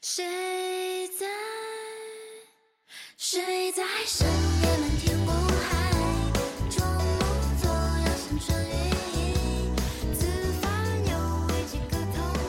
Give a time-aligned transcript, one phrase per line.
[0.00, 0.24] 谁
[1.18, 1.26] 在？
[3.16, 3.82] 谁在？
[4.06, 5.18] 深夜漫天，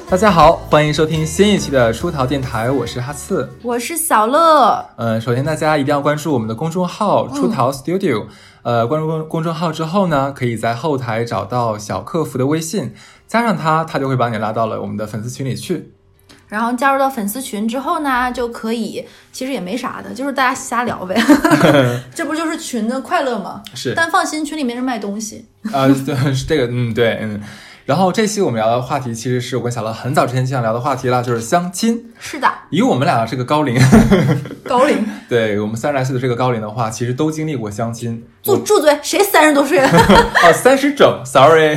[0.07, 3.49] 大家好，欢迎收听新一期的出逃电台，我是哈刺。
[3.63, 8.27] 我是小乐，呃，首先大家一定要关注我们的公众号“出逃 Studio”。
[8.61, 10.75] 呃，关注公公众号之后呢，可以在？
[10.75, 12.93] 后台找到小客服的微信，
[13.25, 15.95] 加上他，他就会把你拉到了我们的粉丝群里去。
[16.49, 21.15] 然后加入到粉丝群之后呢，就可以，其实也没啥的，就是大家瞎聊呗，
[22.13, 23.61] 这不就是群的快乐吗？
[23.73, 27.41] 是但放心，群里面是卖东西，呃，对，是这个，嗯，对，嗯。
[27.85, 32.13] 然后这期我们聊的话题，其实是我跟小乐很早之前就想聊的话题了，就是相亲。
[32.19, 33.75] 是的，以我们俩这个高龄，
[34.63, 38.23] 高龄， 对我们三十来岁的这个高龄的话，其实都经历过相亲。
[38.43, 39.89] 住住嘴，谁三十多岁了？
[39.89, 41.75] 哦，三十整，sorry。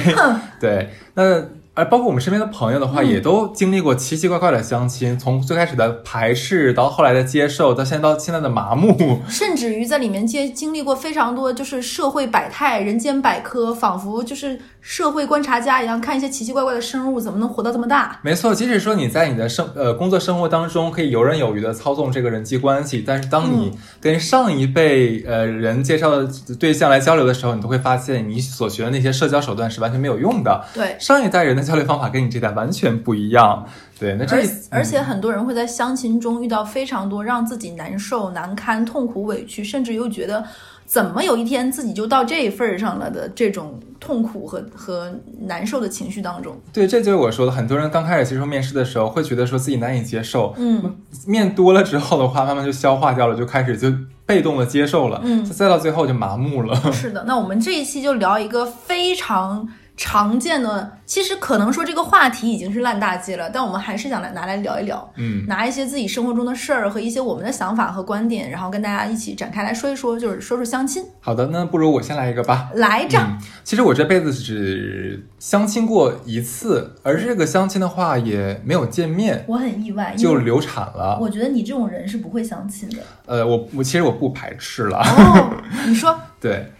[0.60, 1.40] 对，那
[1.74, 9.20] 而包括我们身边的朋友的话，也都经历过奇奇怪怪的相亲，从最开始的排斥，到后来的接受，到现在到现在的麻木。
[9.26, 18.18] 甚至于在里面接经历过非常多，就是社会百态、人间百科，仿佛就是社会观察家一样，看一些奇奇怪怪的生物怎么能活到这么大。
[18.22, 30.64] 没错，即使说你在你的生呃工作生活当中可以游刃有余的操纵这个人际关系，但是当你跟上一辈呃人介绍的对象来交流的时候，你都会发现你所学的那些社交手段是完全没有用的。
[30.74, 33.64] 对，上一代人的交流方法跟你这代完全不一样。
[34.00, 40.44] 对，那这而而且很多人会在相亲中遇到非常多让自己难受、难堪、痛苦、委屈，甚至又觉得
[40.92, 46.54] 怎么有一天自己就到这份儿上了的这种痛苦和和难受的情绪当中。
[46.70, 50.94] 对，这就是我说的，很多人刚开始接受面试的时候，会觉得说自己难以接受，嗯，
[51.26, 53.90] 面多了之后的话，慢慢就消化掉了，就开始就
[54.26, 56.78] 被动的接受了，嗯再到最后就麻木了。
[56.92, 59.66] 是的，那我们这一期就聊一个非常
[60.04, 71.04] 常见的，其实可能说这个话题已经是烂大街了，但我们还是想来拿来聊一聊，嗯，拿一些自己生活中的事儿和一些我们的想法和观点，然后跟大家一起展开来说一说，就是说说相亲。
[71.20, 72.68] 好的，那不如我先来一个吧。
[72.74, 81.16] 来着，嗯，其实我这辈子只相亲过一次，而这个相亲的话也没有见面我很意外，就流产了。
[81.20, 82.98] 我觉得你这种人是不会相亲的。
[83.26, 84.98] 呃，我我其实我不排斥了。
[84.98, 86.72] 哦，你说， 对，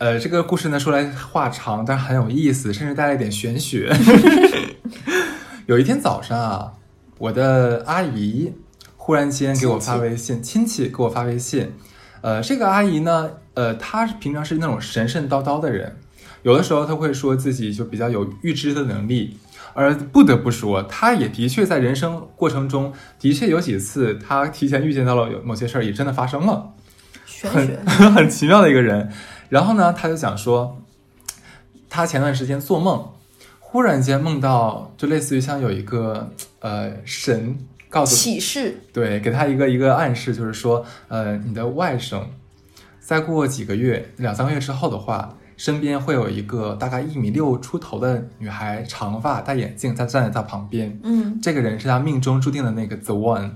[0.00, 3.94] 呃，这个故事呢说来话长，但是很有意思，甚至带了一点玄学。
[5.68, 6.72] 有一天早上啊，
[7.18, 8.50] 我的阿姨
[8.96, 11.74] 忽然间给我发微信，亲戚给我发微信。
[12.22, 15.94] 呃，这个阿姨呢，呃，她是平常是那种神神叨叨的人，
[16.44, 19.36] 有的时候她会说自己就比较有预知的能力。
[19.74, 26.72] 而不得不说，她也的确在人生过程中，的确有几次她提前预见到了有某些事儿，也真的发生了。
[27.26, 29.10] 玄很学，很奇妙的一个人。
[29.50, 30.80] 然后呢，他就讲说，
[31.90, 33.12] 他前段时间做梦，
[33.58, 36.30] 忽然间梦到，就类似于像有一个
[36.60, 37.58] 呃神
[37.90, 42.22] 告诉启示，对，给他一个一个暗示，就是说，呃，你的外甥
[43.00, 50.96] 再过几个月，两三个月之后的话，身边会有一个大概一米六出头的女孩，长发戴眼镜，在站在他旁边。
[51.02, 53.50] 嗯，这个人是他命中注定的那个 the one。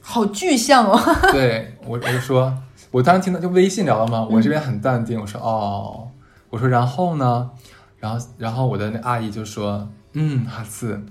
[0.00, 0.98] 好具象哦。
[1.30, 2.52] 对我，我就说，
[2.92, 6.08] 我当时听到就微信聊了嘛，我这边很淡定，我说哦，
[6.50, 7.50] 我说然后呢，
[7.98, 11.02] 然后然后我的那阿姨就说，嗯，哈斯，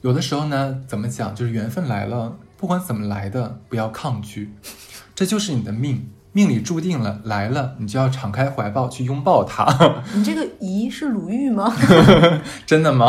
[0.00, 4.52] 有的时候呢，怎么讲，就是缘分来了，不管怎么来的，不要抗拒，
[5.14, 9.64] 这就是你的命，命里注定了，来了，你就要敞开怀抱去拥抱它，
[10.14, 11.72] 你这个姨是鲁豫吗？
[12.66, 13.08] 真的吗？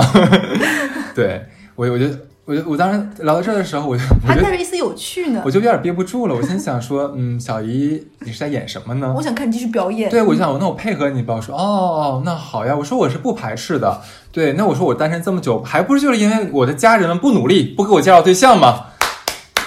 [1.16, 2.06] 对我，我就
[2.50, 5.52] 我就我当时聊到这儿的时候，我就还带着一丝有趣呢我。
[5.52, 9.22] 就有点憋不住了，我心想说，嗯，小姨你是在演什么呢我？
[9.22, 10.10] 想看你继续表演。
[10.10, 11.36] 对，我就想，那我配合你吧。
[11.36, 12.76] 我说，哦，那好呀。
[12.76, 14.02] 我说我是不排斥的。
[14.32, 18.86] 对，那我说我单身这么久，还不是就是因为我的家人们不努力，不给我介绍对象吗？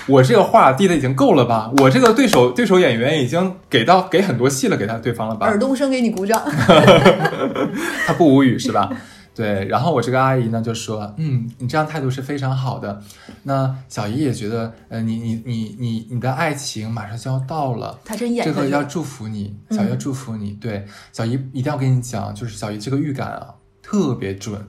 [0.08, 1.70] 我这个话递的已经够了吧？
[1.76, 5.46] 我这个对手对手演员已经给到给很多戏了，给他对方了吧？
[5.46, 6.42] 耳东升给你鼓掌。
[8.08, 8.90] 他不无语是吧？
[9.34, 13.02] 对，然后我这个阿姨呢就说，嗯，你这样态度是非常好的。
[13.44, 18.52] 那小姨也觉得，呃，你你你你你的爱情马上就要到了，她真演这。
[18.52, 20.50] 个要祝福你，嗯小姨要祝福你。
[20.60, 24.60] 对，小姨一定要跟你讲，就是小姨这个预感啊特别准。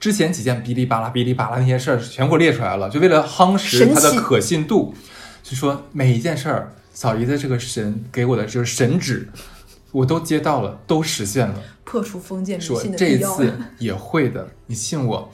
[0.00, 4.94] 之前几件哔哩吧啦、哔哩吧啦那些事儿全给我列出来了，就为了夯实它的可信度，
[5.42, 9.28] 就说每一件事儿，小姨的这个神给我的就是神旨，
[9.92, 11.54] 我都接到了，都实现了。
[11.84, 13.18] 破除封建迷说信的这一。
[13.18, 15.30] 次也会的，你信我。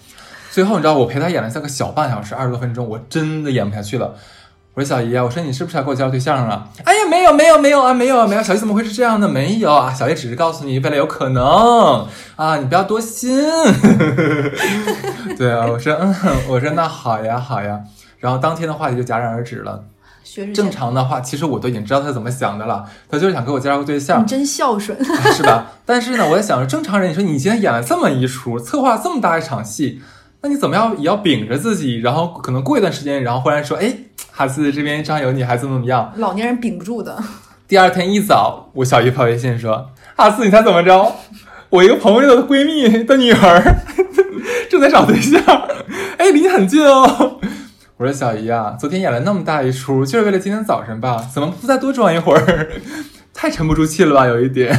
[0.50, 4.14] 最后你知道我陪他演了像个小半小时，二十多分钟，我真的演不下去了。
[4.74, 6.68] 我说小姨啊，我说你是不是要给我介绍对象啊？
[6.84, 8.42] 哎呀，没有没有没有啊，没有啊没有。
[8.42, 9.28] 小姨怎么会是这样的？
[9.28, 13.40] 没有啊，小姨只是告诉你未来有可能啊，你不要多心。
[15.38, 16.14] 对啊，我说嗯，
[16.48, 17.80] 我说那好呀好呀。
[18.18, 19.84] 然后当天的话题就戛然而止了。
[20.34, 24.98] 学正，常的话，其实我都已经知道他怎么想的了，他就是想给我介绍个对象你，真孝顺。
[25.04, 25.66] 是吧？
[25.86, 30.02] 但是呢，我在想着，正常人，你说你今天演了这么一出，策划这么大一场戏，
[30.40, 33.94] 那你怎么样也要秉着自己，然后可能过一段时间，然后忽然说，哎，
[34.32, 36.12] 哈斯这边正好有你，还怎么怎么样？
[36.16, 37.16] 老年人顶不住的，
[37.68, 41.12] 第二天一早，我小姨发微信说，哈斯，你猜怎么着？
[41.70, 43.84] 我一个朋友的闺蜜的女儿
[44.68, 45.40] 正在找对象，
[46.18, 47.38] 哎，离你很近哦。
[47.96, 51.24] 我说小姨啊，昨天演了那么大一出，就是为了今天早晨吧？
[51.32, 52.68] 怎么不再多装一会儿？
[53.32, 54.76] 太沉不住气了吧，有一点。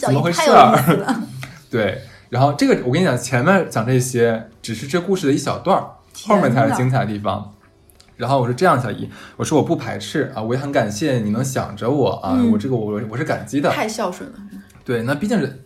[0.00, 1.20] 怎么回事儿。
[1.70, 5.86] 对，然后这个我跟你讲，前面讲这些只是这故事的一小段儿，
[6.26, 7.52] 后面才是精彩的地方。
[8.16, 13.70] 然后我说这样，小姨，我说我不排斥啊，我也很感谢你能想着我啊，嗯我这个我我是感激的。
[13.70, 14.36] 太孝顺了，
[14.84, 15.62] 对，那毕竟是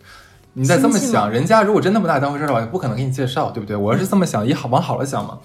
[0.52, 3.74] 你再这么想，人家如果真的不拿你当回事儿的话，也不可能给你介绍，对不对？
[3.74, 5.38] 我要是这么想，也好往好了想嘛。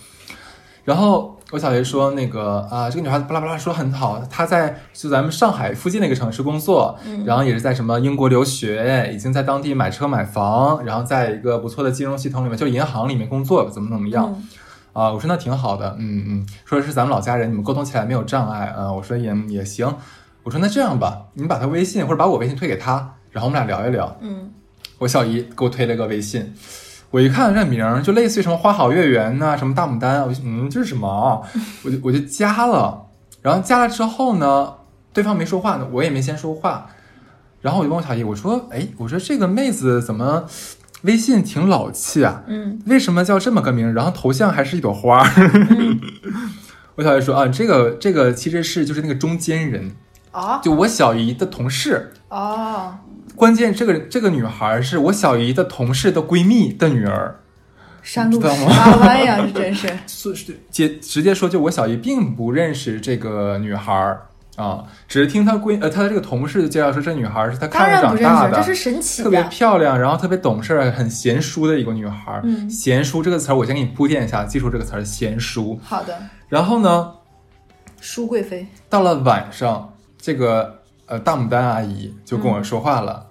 [0.83, 14.33] 然后我小姨说那个啊，这个女孩子巴拉巴拉说很好，她在就咱们上海附近的一个城市工作，嗯然后也是在什么英国留学，已经在当地买车买房，然后在一个不错的金融系统里面，就银行里面工作，怎么怎么样。
[14.36, 14.48] 嗯
[14.94, 18.92] 啊，我说那挺好的，嗯嗯，说是咱们老家人，你们沟通起来没有障碍啊。
[18.92, 19.88] 我说也也行，
[20.44, 24.13] 我说那这样吧，你把他微信或者把我微信推给他，然后我们俩聊一聊。
[24.19, 24.51] 嗯，
[24.98, 26.54] 我小姨给我推了个微信，
[27.11, 31.41] 我一看这名儿就类似于什么花好月圆呐、什么大牡丹啊，我就嗯这是什么啊？
[31.83, 33.07] 我就我就加了，
[33.41, 34.73] 然后加了之后呢，
[35.11, 36.87] 对方没说话呢，我也没先说话，
[37.61, 40.45] 然后我就问我小姨，我说哎，我说这个妹子怎么
[41.01, 42.43] 微信挺老气啊？
[42.47, 43.93] 嗯，为什么叫这么个名儿？
[43.93, 45.27] 然后头像还是一朵花。
[46.95, 49.91] 我小姨说啊，这个这个其实是就是那个中间人，
[50.31, 52.13] 啊就我小姨的同事。
[52.29, 52.95] 哦，
[53.36, 57.36] 关键这个这个女孩是我小姨的同事的闺蜜的女儿，
[58.04, 59.88] 山路十八弯呀，这真是。
[60.07, 64.22] 是是接直接说，就我小姨并不认识这个女孩儿
[64.57, 69.42] 啊，只是听她闺呃她的这个同事介绍说，这女孩是她看着长大的，这是神奇特别。
[69.45, 72.42] 漂亮，然后特别懂事儿，很贤淑的一个女孩儿。
[72.44, 75.80] 嗯贤淑这个词儿我先给你铺垫一下，记住这个词儿，贤淑。
[75.83, 76.18] 好的，
[76.50, 77.12] 然后呢，
[78.00, 80.81] 淑贵妃，到了晚上，这个
[81.11, 83.27] 呃大牡丹阿姨就跟嗯我说话了：“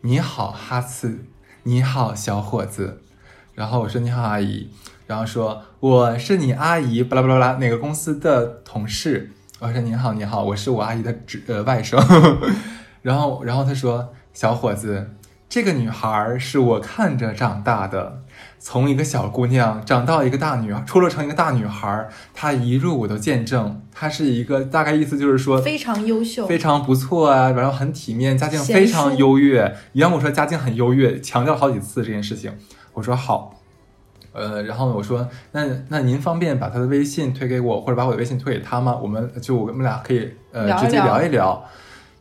[0.00, 1.26] 你好，哈次，
[1.64, 3.02] 你好，小伙子。”
[3.54, 4.70] 然后我说：“你好，阿姨。”
[5.06, 9.30] 然后说：“我是你阿姨，巴拉巴拉巴拉哪个公司的同事。”
[9.60, 12.02] 我说：“你好，你好，我是我阿姨的侄呃外甥。
[13.02, 15.10] ”然后然后他说：“小伙子，
[15.50, 18.22] 这个女孩是我看着长大的。”
[18.58, 23.80] 从一个小姑娘长到一个大女孩，出落成一个大女孩，她一路我都见证。
[23.92, 29.76] 她是一个大概意思就是说非常优秀，非常不错啊，然后很体面，家境非常优越。
[29.92, 32.52] 你让我说家境很优越，强调了好几次这件事情。
[32.94, 33.60] 我说好，
[34.32, 38.98] 呃，然后我说那那您方便把他的微信推给我，或者把我的微信推给他吗？
[39.00, 41.64] 我们就我们俩可以呃直接聊一聊聊一聊。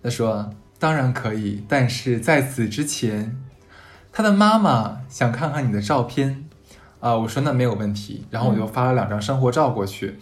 [0.03, 0.49] 他说
[0.79, 3.35] 当然可以，但是在此之前，
[4.17, 6.43] 他的妈妈想看看你的照片。
[6.99, 10.17] 啊、我说那没有问题，然后我就发了两张生活照过去。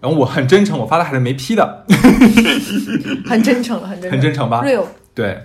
[0.00, 1.84] 然后我很真诚，我发的还是没 P 的，
[3.28, 5.38] 很真诚了，很真诚，很真诚吧？real，对，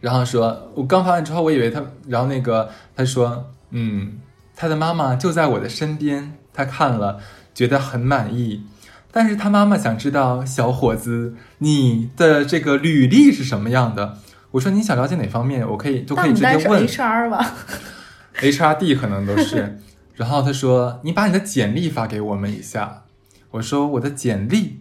[0.00, 4.14] 然后说，我刚发完之后，我以为他，然后那个他说，嗯，
[4.56, 7.20] 他的妈妈就在我的身边，他看了
[7.52, 8.64] 觉得很满意，
[9.12, 14.16] 但是他妈妈想知道，小伙子，你的这个履历是什么样的？
[14.54, 17.54] 我说你想了解哪方面，我可以都可以直接问 HR 吧？
[18.38, 19.80] HRD 可能都是。
[20.14, 23.02] 然后他说，你把你的简历发给我们一下。
[23.50, 24.78] 我说我的简历，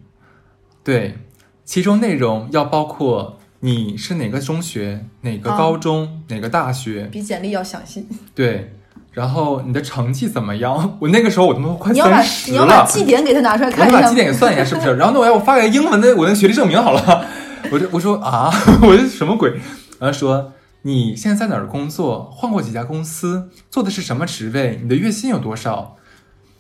[0.83, 1.17] 对，
[1.65, 8.07] 其中内容要包括你是哪个中学、哪个哦高中、哪个大学，比简历要详细。
[8.35, 8.75] 对，
[9.13, 10.97] 然后你的成绩怎么样？
[10.99, 14.95] 我那个时候我他妈快三十你要把了，绩点给他拿出来我看一下得把绩点给算一下是不是？
[14.95, 17.25] 然后那，我要我发个英文的我的学历证明好了。
[17.71, 18.51] 我就我说啊，
[18.83, 19.51] 我这什么鬼？
[19.99, 20.51] 然后说
[20.81, 22.29] 你现在在哪儿工作？
[22.35, 23.49] 换过几家公司？
[23.69, 24.79] 做的是什么职位？
[24.83, 25.95] 你的月薪有多少？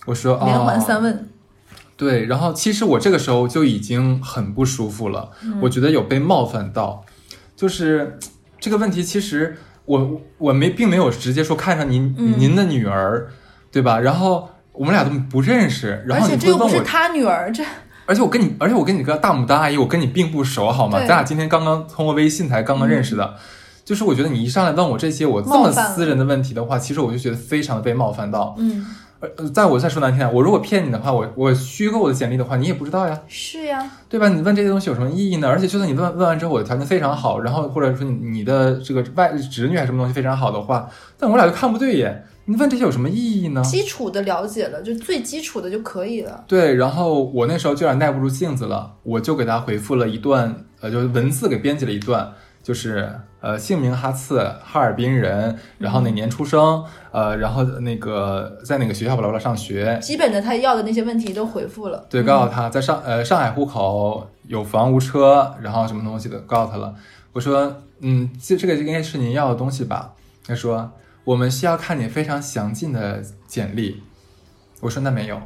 [0.05, 1.29] 我说哦，连环三问，
[1.97, 7.03] 对，然后其实我这个时候就已经很不舒服了，嗯我觉得有被冒犯到，
[7.55, 8.17] 就是
[8.59, 13.27] 这个问题，其实我我没并没有直接说看上您、嗯您的女儿，
[13.71, 13.99] 对吧？
[13.99, 17.63] 然后我们俩都不认识，然而后且这又不是你会问我，他女儿，这
[18.05, 20.99] 而且我跟你，而且我跟你个大牡丹阿姨，我跟你并不熟，好吗？
[20.99, 23.35] 咱俩今天刚刚通过微信才刚刚认识的。
[23.85, 28.55] 就是我觉得你一上来问我这些我这么私人的问题的话，其实我就觉得非常的被冒犯到。
[28.57, 28.85] 嗯
[29.23, 33.17] 呃，呃在我再说难听点，我如果骗你的话，我我虚构我的简历的话，你也不知道呀。
[33.29, 34.27] 是呀，对吧？
[34.27, 35.47] 你问这些东西有什么意义呢？
[35.47, 43.61] 而且就算你问问完之后，我的条件非常好，然后或者说你你的这个外侄女还是什么东西非常好的话，但我俩就看不对眼，你问这些有什么意义呢？
[43.63, 46.43] 基础的了解了，就最基础的就可以了。
[46.45, 62.07] 对，然后我那时候就有点耐不住性子了，我就给他回复了一段，呃，就是文字给编辑了一段，就是呃，姓名哈次，哈尔滨人，然后哪年出生，呃，然后那个在哪个学校巴拉巴拉上学，基本的他要的那些问题都回复了。
[62.09, 66.95] 对，告诉他在上呃上海户口，有房无车，然后什么东西的，告诉他了。
[67.33, 70.13] 我说，嗯，这这个应该是您要的东西吧？
[70.47, 70.91] 他说，
[71.25, 74.01] 我们需要看你非常详尽的简历。
[74.79, 75.41] 我说那没有，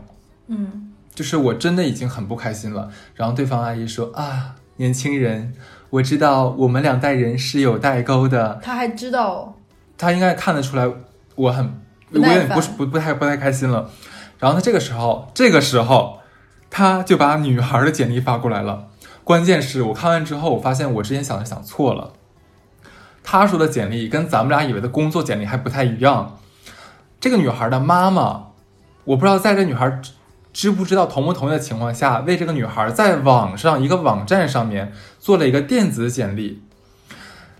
[0.47, 2.91] 嗯，就是我真的已经很不开心了。
[3.15, 5.53] 然后对方阿姨说啊，年轻人，
[5.89, 8.59] 我知道我们两代人是有代沟的。
[8.61, 9.55] 他还知道，
[9.97, 10.89] 他应该看得出来
[11.35, 13.89] 我很，我有点不是不不太不太开心了。
[14.39, 16.19] 然后他这个时候，这个时候
[16.69, 18.87] 他就把女孩的简历发过来了。
[19.23, 22.13] 关键是我看完之后，我发现我之前想的想错了。
[23.23, 26.37] 他说的简历跟咱们俩以为的工作简历还不太一样。
[27.19, 28.47] 这个女孩的妈妈，
[29.03, 29.99] 我不知道在这女孩
[30.57, 36.63] 知不知道同不同意的情况下，为这个女孩在网上一个网站上面做了一个电子简历。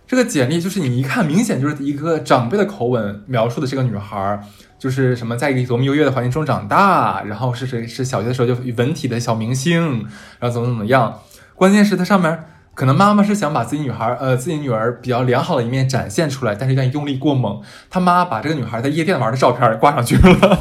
[0.07, 4.41] 这个简历就是你一看，明显就是一个长辈的口吻描述的这个女孩，
[4.79, 9.99] 就是什么在一个多么优越的环境中长大，然后是谁是小学的时候就文体的小明星，
[10.39, 11.19] 然后怎么怎么样。
[11.53, 17.61] 关键是它上面可能妈妈是想把自己女孩呃自己女儿比较良好的一面展现出来，但是有点用力过猛。
[17.91, 20.59] 他妈把这个女孩在夜店玩的照片挂上去了，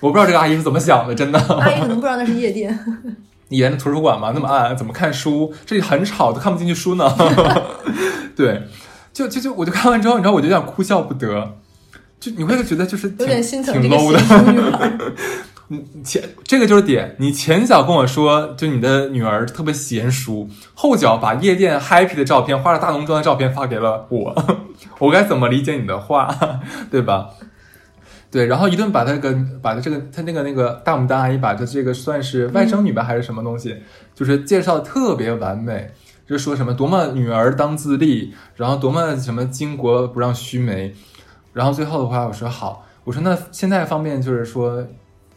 [0.00, 1.38] 我不知道这个阿姨是怎么想的，真的。
[1.38, 2.78] 阿姨可能不知道那是夜店。
[3.48, 5.52] 你沿着图书馆嘛，那么暗，怎么看书？
[5.66, 7.12] 这里很吵，都看不进去书呢。
[8.36, 8.62] 对，
[9.12, 11.56] 就就就我就看完之后，你知道，我就有点哭笑不得。
[12.18, 14.18] 就你会觉得就是有点心疼挺这个 low 的。
[14.78, 14.92] 孩。
[15.72, 24.34] 你前这个就是点，你前脚跟我说，就你的女儿特别娴熟，后脚把夜店 happy 的照片，化着大浓妆的照片发给了我，
[24.98, 26.28] 我该怎么理解你的话，
[26.90, 27.28] 对吧？
[28.30, 33.76] 对，然后一顿把他个把他这个他那个那个大牡丹阿姨把他这个算是外甥女吧、还是什么东西，
[34.14, 35.90] 就是介绍特别完美，
[36.28, 40.94] 就说什么多么女儿当自立，然后多么什么巾帼不让须眉，
[41.52, 44.86] 然后最后的话我说好，我说那现在方便就是说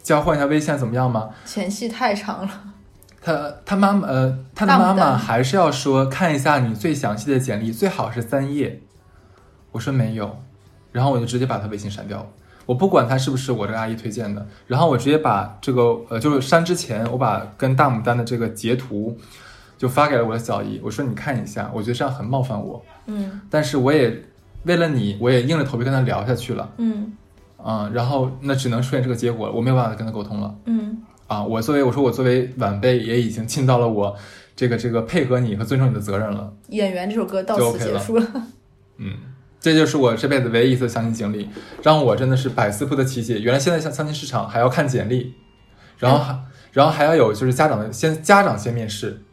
[0.04, 1.32] 交换一下微信怎么样吗？
[1.46, 2.52] 前戏太长了，
[3.20, 8.82] 他他妈妈呃，他的妈妈还是要说看一下你最详细的简历，最好是三页。
[9.72, 10.44] 我说没有，
[10.92, 12.28] 然后我就直接把他微信删掉了。
[12.66, 19.18] 我不管他是不是我这个阿姨推荐的，然后我直接把这个呃，就是删之前，我把跟大牡丹的这个截图
[19.78, 23.42] 就发给了我的小姨，我说你看一下，我觉得这样很冒犯我，嗯。
[23.50, 24.24] 但是我也
[24.64, 27.14] 为了你，我也硬着头皮跟他聊下去了，嗯。
[27.58, 30.54] 啊、然后那只能出现这个结果，我没有办法跟他沟通了。
[30.66, 31.02] 嗯。
[31.28, 34.14] 啊，我作为我说我作为晚辈也已经尽到了我
[34.56, 36.54] 这个这个配合你和尊重你的责任了。
[36.68, 38.28] 演员这首歌到此结束了。
[38.98, 39.14] 嗯，
[39.64, 41.50] 这就是我这辈子唯一一次相亲经历，
[41.82, 43.40] 让我真的是百思不得其解。
[43.40, 45.34] 原来现在相相亲市场还要看简历，
[45.98, 46.38] 然后还、
[46.74, 49.24] 然后还要有就是家长的先家长先面试。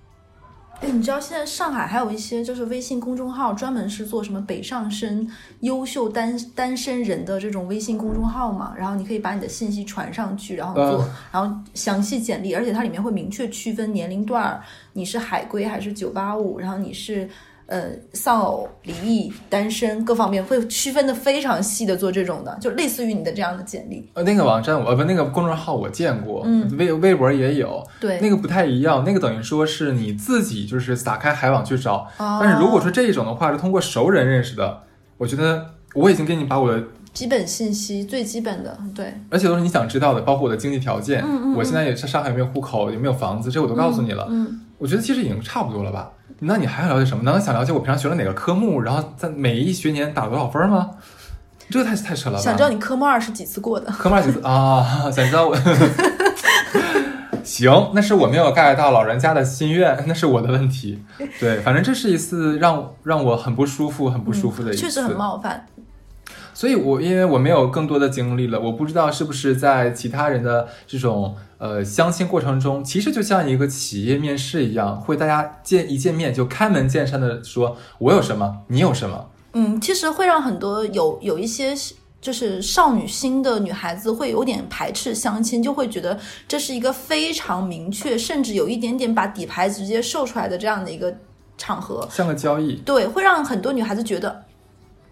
[0.80, 5.28] 哎，你知道现在上海还有一些就是微信公众号，专门是做什么北上深
[5.62, 8.72] 优秀单单身人的这种微信公众号嘛？
[8.78, 17.28] 然后你可以把你的信息传上去，然后做，嗯然后详细简历，而且它里面会明确区分年龄段儿，你是海归还是九八五，然后你是
[17.70, 24.10] 呃丧偶、离异、单身各方面会区分的非常细的做这种的，就类似于你的这样的简历。
[24.12, 26.68] 呃，那个网站我呃不那个公众号我见过，嗯。
[26.76, 32.38] 微微博也有，对，那个不太一样，那个等于说是你自己就是打开海网去找，哦。
[32.40, 34.82] 但是如果说这一种的话是通过熟人认识的，
[35.16, 44.26] 我觉得我已经给你把我的基本信息最基本的，对，而且都是你想知道的，包括我的经济条件，嗯嗯嗯我现在也是上海有没有户口，有没有房子，这我都告诉你了。
[44.30, 46.10] 嗯，我觉得其实已经差不多了吧？
[46.38, 47.22] 那你还要了解什么？
[47.24, 50.90] 难道想了解我平常学了哪个科目，然后在每一学年打多少分吗？
[51.68, 52.42] 这个太太扯了吧？
[52.42, 53.90] 想知道你科目二是几次过的？
[53.92, 55.10] 科目二几次啊？
[55.12, 55.56] 想知道我？
[57.44, 61.02] 行，那是我没有 get 到老人家的心愿，那是我的问题。
[61.40, 65.66] 对，反正这是一次让让我很不舒服、很不舒服的一次，嗯确实很冒犯。
[66.60, 81.72] 所以我因为我没有更多的经历了，我不知道是不是在其他人的这种呃相亲过程中，其实就像一个企业面试一样，会大家见一见面就开门见山的说我有什么，你有什么，嗯，其实会让很多有有一些
[82.20, 91.16] 就是少女心的女孩子会有点排斥相亲，就会觉得这是一个非常明确，甚至有一点点把底牌直接秀出来的这样的一个
[91.56, 92.06] 场合。
[92.12, 92.74] 像个交易。
[92.84, 94.44] 对，会让很多女孩子觉得，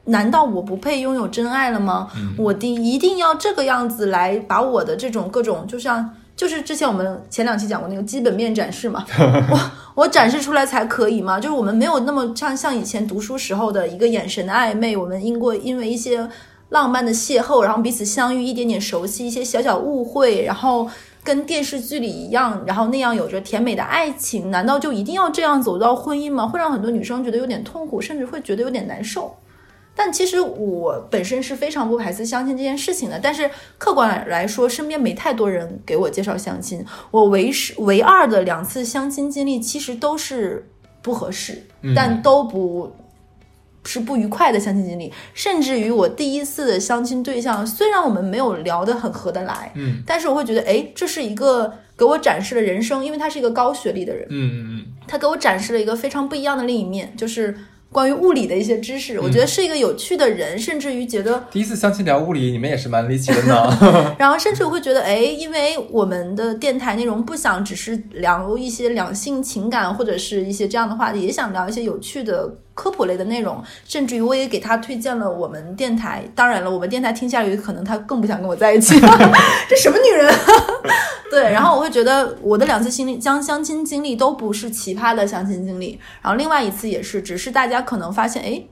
[0.08, 2.08] 难道我不配拥有真爱了吗？
[2.36, 9.04] 我的一定要这个样子来把我的这种各种，就像就是之前我们前两期讲过那个基本面展示嘛，
[9.50, 11.40] 我我展示出来才可以嘛。
[11.40, 16.28] 就是我们没有那么像像以前读书时候的一个眼神的暧昧，我们因过因为一些。
[16.70, 20.86] 浪漫的邂逅，然后彼此相遇，一点点熟悉，一些小小误会，然后
[21.24, 26.46] 跟电视剧里一样，然后那样有着甜美的爱情，难道就一定要这样走到婚姻吗？
[26.46, 29.34] 会让很多女生觉得有点痛苦，甚至会觉得有点难受。
[30.00, 36.84] 但其实我本身是非常不排斥相亲这件事情的，但是客观来说，身边没太多人给我介绍相亲。
[37.10, 40.70] 我唯是唯二的两次相亲经历，其实都是
[41.02, 41.64] 不合适，
[41.96, 42.94] 但都不
[43.84, 45.12] 是不愉快的相亲经历。
[45.34, 57.56] 甚至于我第一次的相亲对象，虽然我们没有聊得很合得来，嗯但是我会觉得，哎，这是一个给我展示了人生，因为他是一个高学历的人，嗯嗯嗯，他给我展示了一个非常不一样的另一面，就是
[57.90, 59.18] 关于物理的一些知识。
[59.20, 63.76] 我觉得是一个有趣的人，甚至于觉得，第一次相亲聊物理，你们也是蛮离奇的呢。
[64.18, 72.54] 然后甚至我会觉得，哎，因为我们的电台内容不想只是聊一些两性情感或者是一些这样的话题，也想聊一些有趣的。
[72.78, 76.22] 科普类的内容，甚至于我也给他推荐了我们电台。
[76.36, 78.94] 当然了，我们电台听下来，可能他更不想跟我在一起。
[79.68, 80.32] 这什么女人？
[81.28, 88.62] 对，然后我会觉得我的两次经历，将相亲经历都不是奇葩的相亲经历，然后另外一次也是，只是大家可能发现，哎，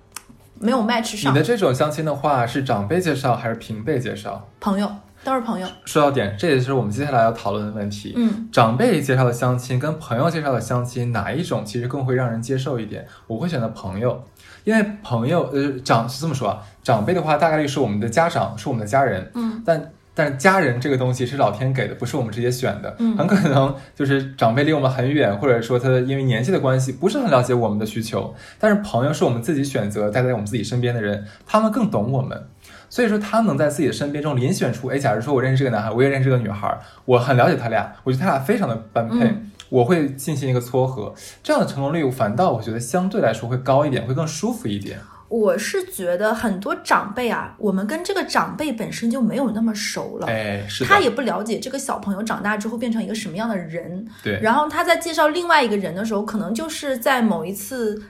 [0.61, 1.33] 没有 match 上。
[1.33, 4.47] 你的这种相亲的话，是长辈介绍还是平辈介绍？
[4.61, 4.89] 朋友
[5.27, 5.67] 都是朋友。
[5.85, 8.13] 说到点，这也是我们接下来要讨论的问题。
[8.17, 13.05] 嗯，长辈介绍的相亲跟朋友介绍的相亲，哪一种其实更会让人接受一点？
[13.27, 14.23] 我会选择朋友，
[14.63, 19.29] 因为朋友，呃，长是这么说啊，长辈的话大概率是我们的家长，是我们的家人。
[19.35, 22.95] 嗯，但但是家人这个东西是老天给的，不是我们直接选的。
[23.01, 28.33] 嗯很可能就是长辈离我们很远，或者说他因为年纪的关系，不是很了解我们的需求。
[28.61, 32.47] 但是朋友是我们自己选择待在我们自己身边的人，他们更懂我们。
[32.89, 41.13] 所以说，他能在自己的身边中遴选出，哎，假如说我认识这个男孩，我也认识这个女孩，我很了解他俩，我觉得他俩非常的般配，嗯我会进行一个撮合，
[41.43, 44.97] 这样的成功率反倒我觉得相对来说会高一点，会更舒服一点。
[45.29, 50.29] 我是觉得很多长辈啊，我们跟这个长辈本身就没有那么熟了。
[50.29, 58.01] 哎，是，他也不了解这个小朋友长大之后变成一个什么样的人，对，然后他在介绍另外一个人的时候，可能就是在某一次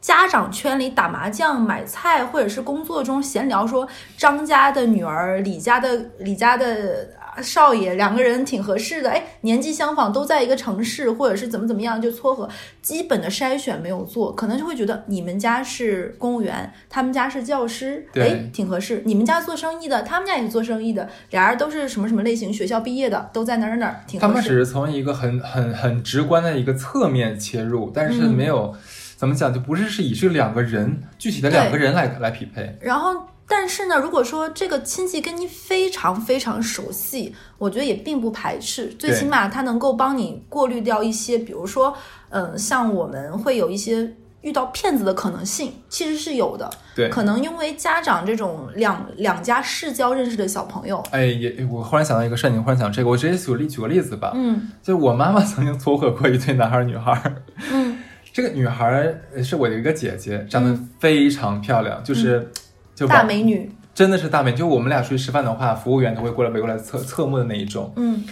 [0.00, 3.86] 家长圈里打麻将、买菜，或者是工作中闲聊，说
[4.16, 7.08] 张家的女儿、李家的李家的
[7.42, 12.48] 少爷两个人挺合适的，哎，年纪相仿，都在一个城市，或者是怎么怎么样就撮合，
[12.82, 19.02] 基本的筛选没有做，可能就会觉得你们家是公务员，他们家是教师，哎，挺合适。
[19.04, 24.32] 你们家做生意的，他们家也是做生意的，俩人都是什么什么类型学校毕业的，都在哪儿哪儿，挺合适。
[24.32, 28.74] 他们只是从一个很很很直观的一个侧面切入，但是没有、
[29.20, 32.74] 怎么讲，就不是是以这两个人具体的两个人来来匹配。
[32.80, 33.14] 然后，
[33.46, 41.94] 但是呢，如果说这个亲戚跟你非常非常熟悉，我觉得也并不排斥，最起码他能够帮你过滤掉一些，比如说，
[42.30, 46.70] 嗯、像我们会有一些遇到骗子的可能性，其实是有的。
[46.96, 54.32] 对，可能因为家长这种两两家世交认识的小朋友，哎，也我忽然想到一个事儿，你忽然想这个，我直接举个例举个例子吧。
[54.34, 57.98] 嗯就是我妈妈曾经撮合过一对男孩儿女孩儿，嗯
[58.32, 62.50] 这个女孩是我的一个姐姐，长得非常漂亮，就是、
[62.94, 67.92] 就嗯大美女，真的是大美，就我们俩出去吃饭的话，服务员都会过来围过来侧侧目的那一种。
[67.96, 68.24] 嗯。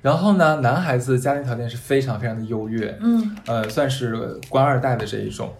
[0.00, 3.36] 然后呢，男孩子家庭条件是非常非常的优越，嗯。
[3.46, 5.52] 呃，算是官二代的这一种。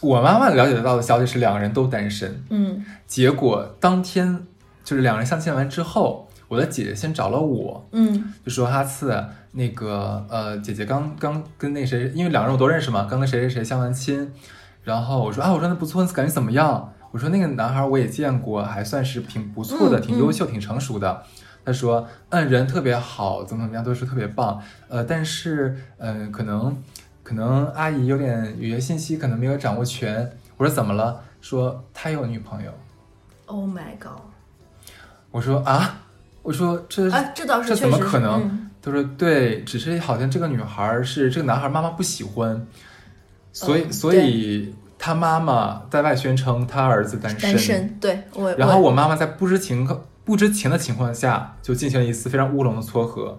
[0.00, 2.84] 我妈妈了解得到的消息是两个人都单身，嗯。
[3.06, 4.46] 结果当天
[4.84, 14.30] 就是两人相亲完之后，我的姐姐先找了我，嗯就说哈次那个呃，姐姐刚刚跟那谁，因为两个人我都认识嘛，刚跟谁谁谁相完亲，
[14.84, 16.92] 然后我说啊，我说那不错，感觉怎么样？
[17.10, 21.22] 我说那个男孩我也见过，还算是挺不错的，嗯挺优秀，挺成熟的。
[21.64, 24.62] 他说，嗯，人特别好，怎么怎么样，都是特别棒。
[24.88, 26.76] 呃，但是，嗯、可能
[27.24, 30.30] 可能阿姨有点有些信息可能没有掌握全。
[30.56, 31.20] 我说怎么了？
[31.40, 32.70] 说他有女朋友。
[33.46, 34.20] ，Oh my god，
[35.32, 36.02] 我说啊，
[36.46, 38.42] 我说这啊，这倒是这怎么可能？
[38.42, 42.64] 嗯他说对，只是好像这个女孩儿是这个男孩儿妈妈不喜欢，
[43.52, 49.84] 所以、嗯所以他妈妈在外宣称他儿子单身，单身，对我，然后我妈妈在不知情
[50.24, 53.36] 不知情的情况下就进行了一次非常乌龙的撮合，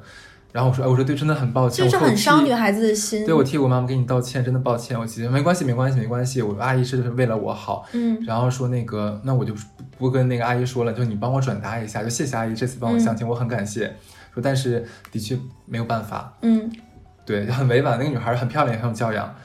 [0.52, 9.60] 然后我说哎，我说对，真的很抱歉，就是很伤女孩子的心，对我替我妈妈给你道歉，真的抱歉，我其实没关系，没关系，没关系，我阿姨是为了我好，嗯然后说那个，那我就不
[9.98, 13.96] 不跟那个阿姨说了，就你帮我转达一下，就谢谢阿姨这次帮我相亲，我很感谢。
[14.34, 16.72] 说但是的确没有办法，嗯。
[17.26, 18.00] 对，很委婉。
[18.00, 19.36] 那个女孩很漂亮，也很有教养，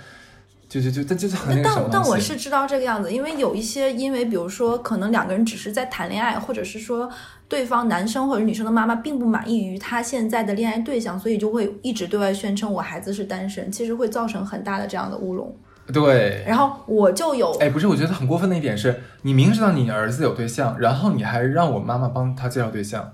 [0.73, 7.11] 就就就但就是很那但但我是知道这个样子，因为有一些，因为比如说，可能两个人只是在谈恋爱，或者是说
[7.47, 15.55] 对方男生或者女生的妈妈并不满意于他现在的恋爱对象，所以就会一直对外宣称我孩子是单身，其实会造成很大的这样的乌龙。
[15.93, 16.43] 对。
[16.47, 23.13] 然后我就有哎，不是，我觉得很过分的一点是，你明知道你儿子有对象，然后你还让我妈妈帮他介绍对象，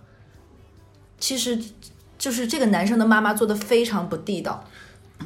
[1.18, 1.58] 其实
[2.16, 4.62] 就是这个男生的妈妈做的非常不地道，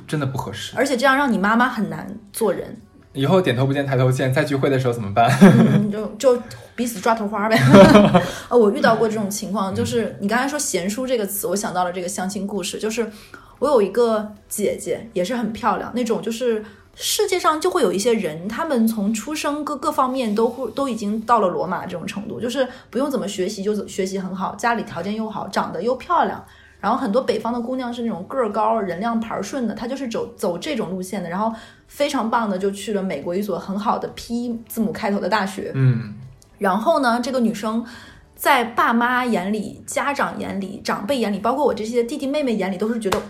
[0.07, 0.75] 真的不合适。
[0.77, 2.77] 而且这样让你妈妈很难做人，
[3.13, 5.31] 以后点头不见抬头见，在聚会的时候怎么办？
[5.41, 6.43] 嗯，就就
[6.75, 7.59] 彼此抓头花呗。
[8.49, 13.11] 呃，我遇到过这种情况，就是你刚才说“贤淑”这个词，我想到了这个相亲故事，就是
[13.59, 16.65] 我有一个姐姐，也是很漂亮，那种就是。
[16.95, 26.45] 世界上就会有一些人，他们从出生各各方面都会都已经到了罗马这种程度，就是不用怎么学习就学习很好，家里条件又好，长得又漂亮。
[26.83, 31.31] 然后很多北方的姑娘是那种个儿高、人靓牌儿顺的，她就是走走这种路线的。
[31.31, 31.51] 然后
[31.87, 35.71] 非常棒的就去了美国一所很好的 P 字母开头的大学。
[35.77, 36.13] 嗯，
[36.59, 37.87] 然后呢，这个女生
[38.35, 43.23] 在爸妈眼里、家长眼里、长辈眼里，包括我这些弟弟妹妹眼里，都是觉得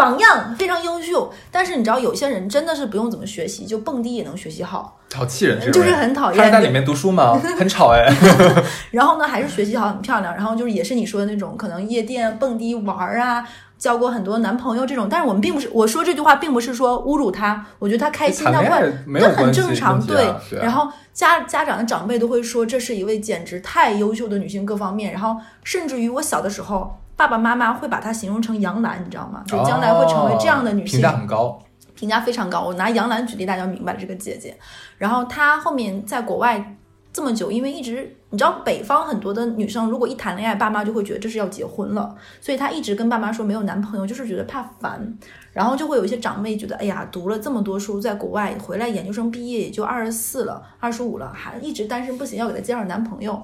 [0.00, 1.32] 榜样非常优秀。
[1.50, 4.98] 但是你知道，有些人真的是不用怎么学习，就蹦迪也能学习好。
[5.14, 7.38] 好气人，就是很讨厌他是在里面读书吗？
[7.58, 8.06] 很吵哎。
[8.92, 10.34] 然后呢，还是学习好，很漂亮。
[10.34, 13.44] 然后就是也是你说的那种，可能夜店蹦迪玩儿啊，
[13.76, 15.08] 交过很多男朋友这种。
[15.10, 25.12] 但是我们并不是我说这句话，并不是说侮辱他，我觉得他开心，他会这很正常，对啊然后家家长的长辈都会说，这是一位简直太优秀的女性，各方面。
[25.12, 29.44] 然后甚至于我小的时候，爸爸妈妈会把她形容成杨澜，你知道吗？
[29.46, 31.00] 就将来会成为这样的女性。
[31.00, 31.62] 哦评价很高。
[31.94, 32.62] 评价非常高。
[32.62, 34.56] 我拿杨澜举例，大家明白了这个姐姐。
[34.96, 36.78] 然后她后面在国外
[37.12, 45.18] 这么久，因为一直你知道北方很多的女生，如果一谈恋爱，爸妈就会觉得这是要结婚了，所以她一直跟爸妈说没有男朋友，就是觉得怕烦。
[45.52, 53.42] 然后就会有一些长辈觉得，哎呀，读了这么多书，在国外回来研究生毕业也就二十四了、二十五了，还一直单身不行，要给她介绍男朋友，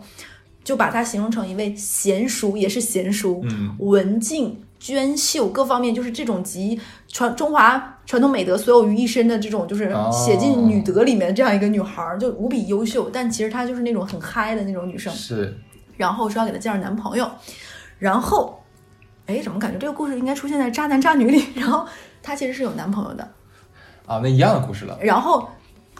[0.66, 13.08] 就把她形容成一位贤淑，也是贤淑，嗯，文静、娟秀，各方面就是这种集传中华传统美德所有于一身的这种，就是哦写进女德里面的这样一个女孩儿，就无比优秀。
[13.12, 15.12] 但其实她就是那种很嗨的那种女生。
[15.14, 15.56] 是
[15.96, 17.30] 然后说要给她介绍男朋友，
[18.00, 18.60] 然后，
[19.26, 21.44] 哎，怎么感觉这个故事应该出现在渣男渣女里？
[21.54, 21.86] 然后
[22.20, 23.22] 她其实是有男朋友的，
[24.04, 25.48] 啊，那一样的故事了然后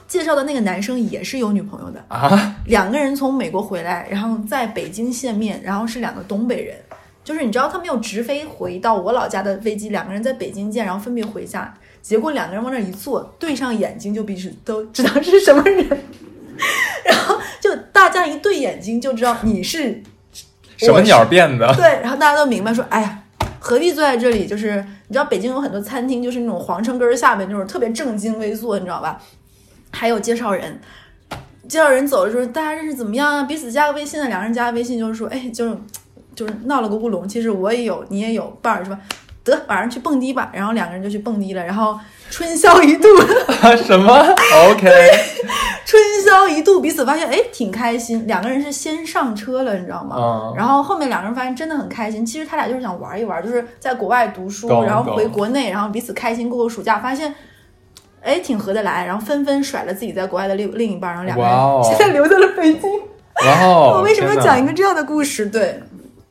[0.09, 2.05] 介绍的那个男生也是有女朋友的。
[2.09, 2.57] 啊。
[2.67, 6.77] 两个人从美国回来，然后在北京见面，然后是两个东北人，
[7.25, 15.87] 就是你知道他们有直飞回到我老家的飞机，两个人在北京见，然后分别回家，结果两个人往那儿一坐，对上眼睛就彼此都知道是什么人，
[17.05, 20.03] 然后就大家一对眼睛就知道你是
[20.77, 21.73] 什么鸟变的？
[21.75, 23.23] 对，然后大家都明白说，哎呀。
[23.59, 24.47] 何必坐在这里？
[24.47, 24.77] 就是
[25.09, 29.21] 你知道，北京有很多餐厅，就是那种皇城根儿下面那种特别正襟危坐，你知道吧？
[29.91, 30.81] 还有介绍人，
[31.69, 33.43] 介绍人走的时候，大家认识怎么样啊？
[33.45, 35.77] 彼此加个微信啊，两个人加个微信，就是说，哎，就是
[36.35, 37.27] 就是闹了个乌龙。
[37.29, 38.99] 其实我也有，你也有伴儿是吧？
[39.43, 41.97] 得晚上去蹦迪吧，然后两个人就去蹦迪了，然后
[42.31, 43.07] 春宵一度，
[43.87, 44.13] 什么？
[44.73, 44.91] OK，
[45.85, 50.17] 春宵一度，彼此发现哎挺开心，两个人是先上车了，你知道吗？
[50.19, 57.33] 嗯然后后面两个人发现真的很开心，其实他俩就是想玩一玩，就是在国外读书，然后回国内，然后彼此开心过个暑假，发现。
[58.27, 62.91] 哎，挺合得来，然后纷纷甩了自己在国外的另另一半，然后两个人现在留在了北京。
[63.45, 63.93] 哇哦！
[63.97, 65.45] 我为什么要讲一个这样的故事？
[65.45, 65.79] 对，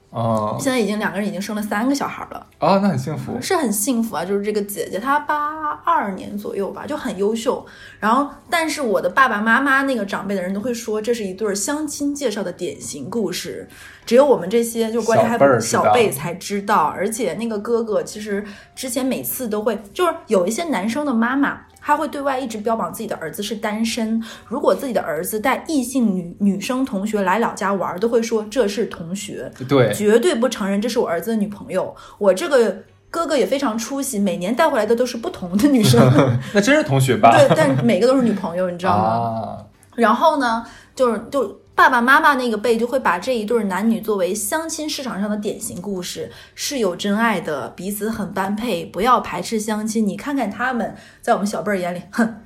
[0.10, 2.48] 哦现在已经两个人已经生了三个小孩了。
[2.60, 3.40] 哦，那很幸福。
[3.40, 7.64] 是很幸福啊，就是这个姐姐，她八二年左右吧，就很优秀。
[8.00, 13.70] 然后，但是我的爸爸妈妈那个长辈的人都会说，这是一对儿相亲介绍的典型故事，
[14.04, 16.86] 只有我们这些就关系还小辈儿知道小辈才知道。
[16.86, 18.44] 而且那个哥哥其实
[18.76, 21.62] 之前每次都会，就是有一些男生的妈妈。
[21.86, 29.52] 他会对外一直标榜自己的儿子是单身，如果自己的儿子带异性女女生同学来老家玩，都会说这是同学。
[29.70, 31.96] 对，绝对不承认这是我儿子的女朋友。
[32.18, 32.76] 我这个
[33.12, 36.02] 哥哥也非常出息，每年带回来的都是不同的女生，
[36.54, 37.30] 那真是同学吧？
[37.38, 39.06] 对，但每个都是女朋友，你知道吗？
[39.54, 39.62] 啊，
[39.94, 50.08] 然后呢，就是就爸爸妈妈那个辈就会把这一对男女作为相亲市场上的典型故事，是有真爱的，彼此很般配，不要排斥相亲。
[50.08, 52.42] 你看看他们，在我们小辈儿眼里，哼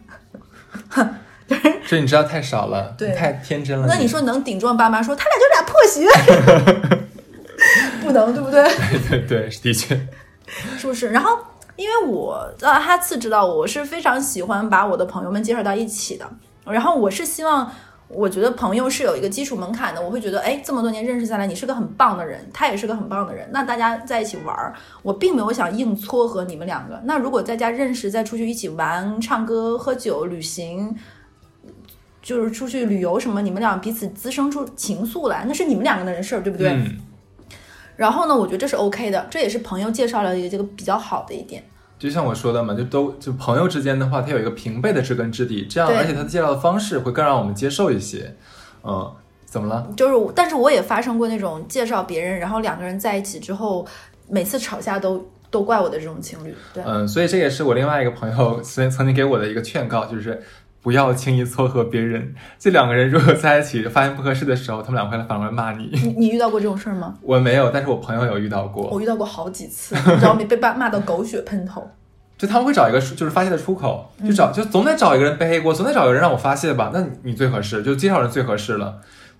[0.89, 1.09] 哼。
[1.87, 3.87] 这你知道太少了，对太天真了。
[3.87, 6.07] 那你说能顶撞爸妈说他俩就俩破鞋？
[8.05, 8.63] 不能，对不对？
[9.09, 9.99] 对对，的确，
[10.77, 11.09] 是不是？
[11.09, 11.39] 然后，
[11.75, 16.29] 因为我呃，哈次知道我是非常喜欢把我的朋友们介绍到一起的，
[16.65, 17.71] 然后我是希望。
[18.09, 26.99] 我觉得朋友是有一个基础门槛的，我会觉得，哎，这么多年认识下来，你是个很棒的人，他也是个很棒的人，那大家在一起玩儿，我并没有想硬撮合你们两个。
[27.05, 30.95] 那如果在家认识，再出去一起玩、唱歌、喝酒、旅行，
[32.21, 36.69] 就是出去旅游什么，你们俩彼此滋生出情愫来，那是你们两个人的事儿，对不对？
[36.69, 36.97] 嗯，
[37.95, 41.63] 然后呢，我觉得这是 OK 的，这也是朋友介绍了一个这个比较好的一点。
[41.99, 48.35] 就像我说的嘛，就都就朋友之间的话，他有一个平辈的知根知底，这样而且他介绍的方式会更让我们接受一些。
[48.83, 49.13] 嗯，
[49.45, 49.85] 怎么了？
[49.97, 53.85] 就是，但是我也发生过那种介绍别人，然后两个人在一起之后，
[54.29, 56.55] 每次吵架都都怪我的这种情侣。
[56.73, 60.41] 对，嗯，所以这也是我另外一个朋友曾曾经给我的一个劝告，就是
[60.81, 62.33] 不要轻易撮合别人。
[62.57, 65.89] 这两个人如果在一起发现不合适的时候，他们两个会反过来骂你。
[65.93, 67.15] 你你遇到过这种事儿吗？
[67.23, 68.87] 我没有，但是我朋友有遇到过。
[68.89, 70.45] 我遇到过好几次，你知道没？
[70.45, 71.85] 被骂骂到狗血喷头。
[72.37, 76.89] 就他们会找一个就是发泄的出口，就嗯找就总得找一个人背黑锅，总得找一个人让我发泄吧。
[76.93, 78.99] 那你你最合适，就介绍人最合适了。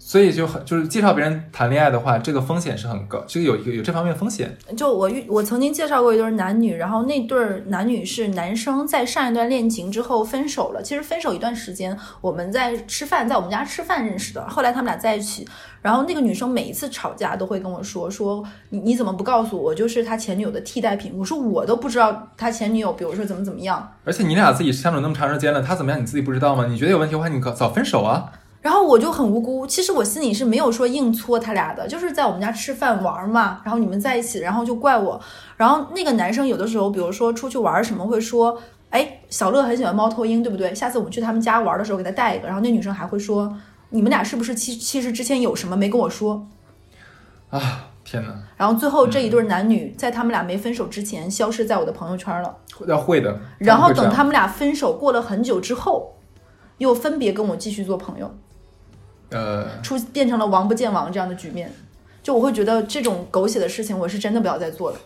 [0.10, 4.58] 所以就很就是介绍别人谈恋爱的话，这个风险是很高，这个有有有这方面的风险。
[4.76, 10.82] 就我遇我曾经介绍过一对男女，然后那对儿男女是男生在上一段恋情之后分手了。
[10.82, 14.50] 其实分手一段时间，我们在吃饭，在我们家吃饭认识的。
[14.50, 15.48] 后来他们俩在一起，
[15.84, 21.14] 然后那个女生每一次吵架都会跟我说说你你怎么不告诉我，就是他前女友的替代品？
[21.16, 23.88] 我说我都不知道他前女友，比如说怎么怎么样。
[24.06, 26.66] 而且你俩自己相处那么长时间了，他怎么样你自己不知道吗？
[26.66, 28.32] 你觉得有问题的话，你早早分手啊。
[28.62, 35.20] 然后我就很无辜，其实我心里是没有说硬搓他俩的，就是在我们家吃饭玩嘛，然后你们在一起，然后就怪我。
[35.56, 40.76] 然后那个男生有的时候，比如说出去玩什么，会说，哎，小乐很喜欢猫头鹰，对不对？
[40.76, 42.48] 下次我们去他们家玩的时候给他带一个。
[42.48, 43.56] 然后那女生还会说，
[43.92, 46.46] 你们俩是不是其其实之前有什么没跟我说？
[47.50, 52.58] 啊，天哪，然后最后这一对男女在他们俩没分手之前消失在我的朋友圈了。
[52.86, 53.40] 要会的。
[53.58, 56.16] 然后等他们俩分手过了很久之后，
[56.78, 58.36] 又分别跟我继续做朋友。
[59.30, 61.72] 呃，出变成了王不见王这样的局面，
[62.24, 64.98] 就我会觉得这种狗血的事情，我是真的不要再做了。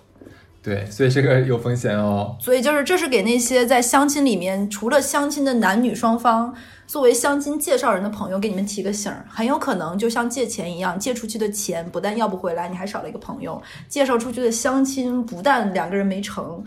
[0.62, 2.38] 对，所以这个有风险哦。
[2.40, 6.56] 所以就是这是给那些在相亲里面，除了相亲的男女双方，
[6.88, 16.64] 作为相亲介绍人的朋友，给你们提个醒儿，很有可能就像借钱一样，借出去的钱不但要不回来，你还少了一个朋友；介绍出去的相亲不但两个人没成，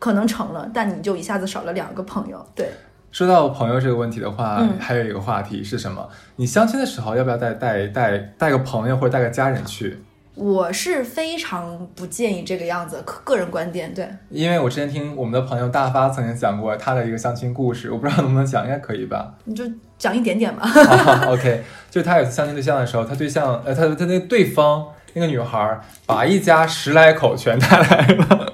[0.00, 2.44] 可能成了，但你就一下子少了两个朋友。
[2.56, 2.68] 对，
[3.12, 6.08] 说到朋友这个问题的话，嗯还有一个话题是什么？
[6.36, 9.98] 你相亲的时候要不要带带带带个朋友或者带个家人去？
[10.36, 14.08] 我是非常不建议这个样子，个个人观点对。
[14.30, 19.34] 因为我之前听我们的朋友大发曾经讲过他的一个相亲故事，我不知道能不能讲，应该可以吧？
[19.44, 19.64] 你就
[19.98, 20.62] 讲一点点吧。
[20.70, 28.52] 啊 OK，就是他有次相亲对象的时候，他对象呃，他他那个对方那个女孩儿把一家十来口全带来了，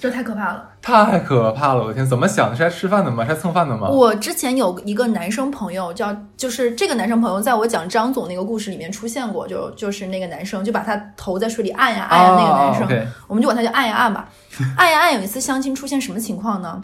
[0.00, 0.66] 这太可怕了。
[0.80, 1.82] 太可怕了！
[1.82, 2.56] 我的天，怎么想的？
[2.56, 3.22] 是来吃饭的吗？
[3.24, 3.88] 是来蹭饭的吗？
[3.88, 14.28] 我之前有一个男生朋友叫，就是这个男生朋友，在我讲张总那个故事里面出现过，就就是那个男生就把他头在水里按呀按呀，那个男生，我们就管他叫按呀按吧。
[14.78, 16.80] 按呀按有一次相亲出现什么情况呢？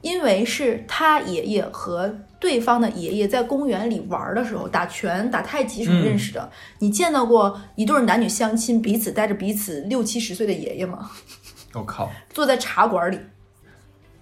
[0.00, 6.50] 因为是他爷爷和对方的爷爷在公园里玩的时候打拳、打太极什么认识的。
[6.78, 11.10] 你见到过一对男女相亲，彼此带着彼此六七十岁的爷爷吗？
[11.78, 13.18] 我靠，坐在茶馆里，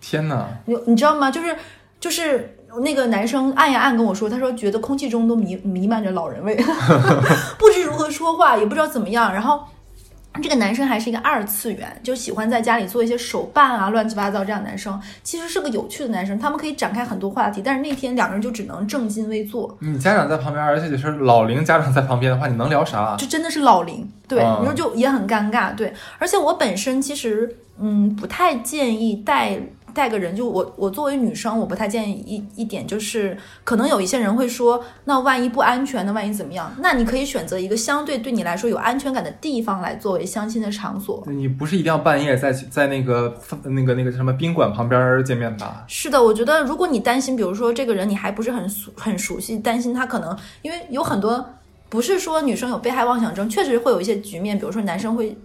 [0.01, 0.49] 天哪！
[0.67, 1.31] 你你知道吗？
[1.31, 1.57] 就是
[2.01, 6.57] 就是那个男生按呀按跟我说，他说觉得空气中都弥弥漫着老人味，
[7.59, 9.33] 不知如何说话，也不知道怎么样。
[9.33, 9.65] 然后
[10.40, 17.61] 这个男生还是一个二次元，就喜欢在家里做一些手办啊，乱七八糟这样的男生，其实是个有趣的男生，他们可以展开很多话题。
[17.62, 23.14] 但是那天两个人就只能正襟危坐，你家长在旁边，而且就是老龄家长在旁边的话，你能聊啥？
[23.16, 25.92] 就真的是老龄，对，嗯你说就也很尴尬，对。
[26.18, 29.59] 而且我本身其实嗯不太建议带
[29.94, 36.12] 带个人，就我我作为女生，我不太建议一一点就是，可能有一些人会说，那万一不安全呢？
[36.12, 36.72] 万一怎么样？
[36.78, 41.22] 那你可以选择一个相对对你来说有安全感的地方来作为相亲的场所。
[41.26, 45.85] 你不是一定要半夜在在那个那个那个什么宾馆旁边见面吧？
[45.87, 51.44] 是的，我觉得如果你担心，比如说这个人你还不是很熟很熟悉，担心他可能因为有很多
[51.88, 55.37] 不是说女生有被害妄想症，确实会有一些局面，比如说男生会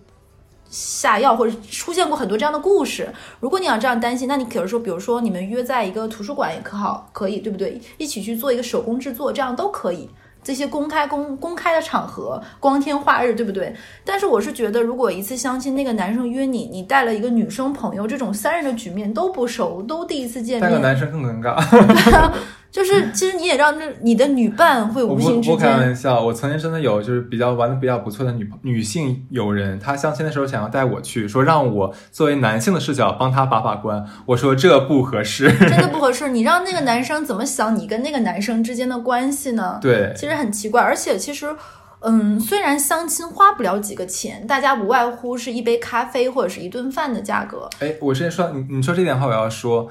[0.69, 3.07] 下药或者出现过很多这样的故事。
[3.39, 7.79] 如果你要这样担心，那你可以说，比如说你们约在一个图书馆也可好，可以对不对？
[7.97, 10.09] 一起去做一个手工制作，这样都可以。
[10.43, 13.75] 这些公开公公开的场合，光天化日，对不对？
[14.05, 21.57] 但是我是觉得，如果一次相亲，那个男生约你，你带了一个女生朋友，这种三人的局面都不熟，都第一次见面，带个男生更尴尬。
[22.69, 35.51] 就是其实你也让这你的女伴会无形之不开，玩笑，我曾经真的有就是比较玩的比较不错的女女性友人，她相亲的时候想要带我去，说让我作为男性的视角帮她把把关，我说这不合适。
[35.57, 36.29] 真的 不合适。
[36.29, 39.79] 你让那个男生怎么想你跟那个男生之间的关系呢？
[39.81, 41.55] 对，其实很奇怪，而且其实。
[41.99, 47.67] 嗯，虽然相亲花不了几个钱，大家无外乎是一杯咖啡或者是一顿饭的价格。
[47.79, 49.89] 哎，我之前说你你说这点话，我要说，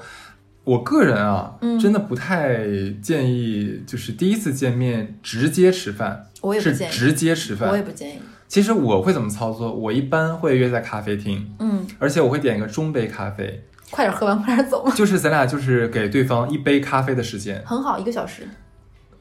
[0.67, 2.57] 我个人啊，嗯真的不太
[3.01, 7.81] 建议，就是第一次见面直接吃饭，是我也不建议，直接吃饭我也。
[7.81, 8.19] 不建议。
[8.49, 9.73] 其实我会怎么操作？
[9.73, 17.63] 我一般会约在咖啡厅，嗯，而且我会点一个中杯咖啡，快点喝完，快点走， 就是咱俩就是给对方一杯咖啡的时间。
[17.65, 18.45] 很好，一个小时。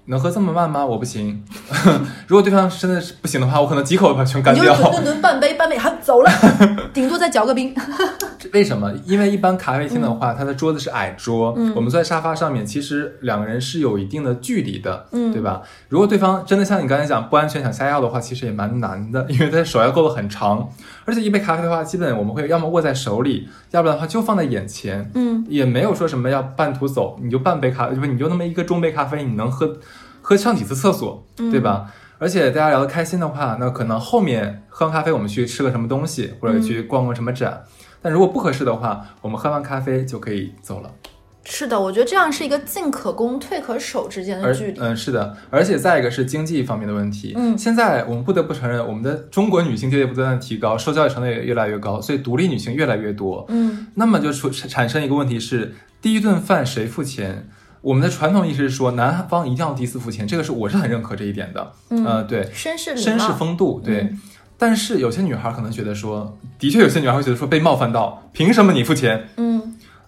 [0.07, 0.85] 能喝这么慢吗？
[0.85, 1.43] 我不行。
[2.27, 4.83] 如果对方真的是不行的话，我可能几口把全干掉你就是。
[4.83, 6.31] 顿顿顿半杯半杯，好走了，
[6.95, 7.75] 顶多再嚼个冰。
[8.53, 8.93] 为什么？
[9.05, 15.61] 因为一般咖啡厅的话，它的桌子是矮桌，嗯我们坐在沙发上面，其实两个人是有一定的距离的，嗯对吧？
[15.89, 20.69] 如果对方真的像你刚才讲不安全想下药的话，其实也蛮难的，因为他手要够得很长，
[21.07, 29.79] 而且一杯咖啡的话，基本我们会要么握在手里，要不然的话就放在眼前，嗯，也没有说什么要半途走，你就半杯咖，就是你就那么一个中杯咖啡，你能喝
[30.21, 31.91] 喝上几次厕所，对吧？
[32.19, 37.63] 而且大家聊得开心的话，那可能后面喝完咖啡，我们去吃个什么东西，或者去逛逛什么展。
[38.03, 40.91] 但如果不合适的话，我们喝完咖啡就可以走了。
[41.49, 44.81] 是的，我觉得这样是一个进可攻、退可守之间的距离。
[44.81, 47.35] 嗯、是的，而且再一个是经济方面的问题。
[47.37, 53.47] 嗯现在我们不得不承认，我们的中国女性地位不断的提高，受教育程度也越来越高，所以独立女性越来越多。
[53.49, 57.49] 嗯那么就出产生一个问题是，第一顿饭谁付钱？
[57.81, 61.73] 我们的传统意识是说，男方一定要第一次付钱，这个是我是很认可这一点的。
[61.91, 63.33] 嗯，呃，对，绅士礼绅士。
[63.35, 64.01] 风度，对。
[64.01, 64.21] 嗯
[64.59, 69.29] 但是有些女孩可能觉得说，的确有些女孩会觉得说被冒犯到，凭什么你付钱？
[69.37, 69.66] 嗯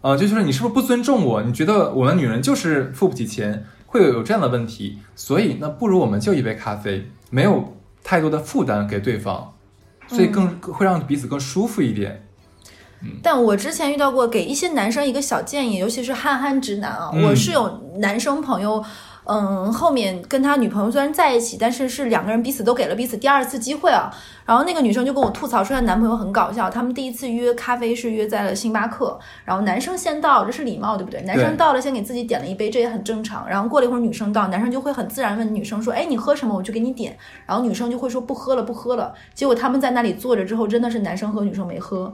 [0.09, 1.43] 呃，就就是你是不是不尊重我？
[1.43, 5.01] 你觉得我们女人就是付不起钱，会有有这样的问题。
[5.15, 9.53] 所以那不如我们就一杯咖啡，没有太多的负担给对方，
[10.07, 12.25] 所以更会让彼此更舒服一点。
[13.23, 17.69] 但我之前遇到过，给一些男生一个小建议，尤其是憨憨直男啊，嗯我是有
[17.99, 18.83] 男生朋友。
[19.31, 24.11] 嗯，后面跟他女朋友虽然在一起，但是是两个人彼此都给了彼此第二次机会啊。
[24.47, 31.21] 然后那个女生就跟我吐槽说，她男朋友很搞笑，他们第一次约咖啡是约在了星巴克，然后男生先到，这是礼貌，对不对？
[31.25, 33.47] 男生到了先给自己点了一杯，这也很正常。
[33.47, 36.55] 然后过了一会儿女生到，男生就会很自然问女生说，哎，你喝什么？
[36.55, 37.15] 我去给你点。
[37.45, 39.13] 然后女生就会说不喝了，不喝了。
[39.35, 42.11] 结果他们在那里坐着之后，真的是男生喝，女生没喝。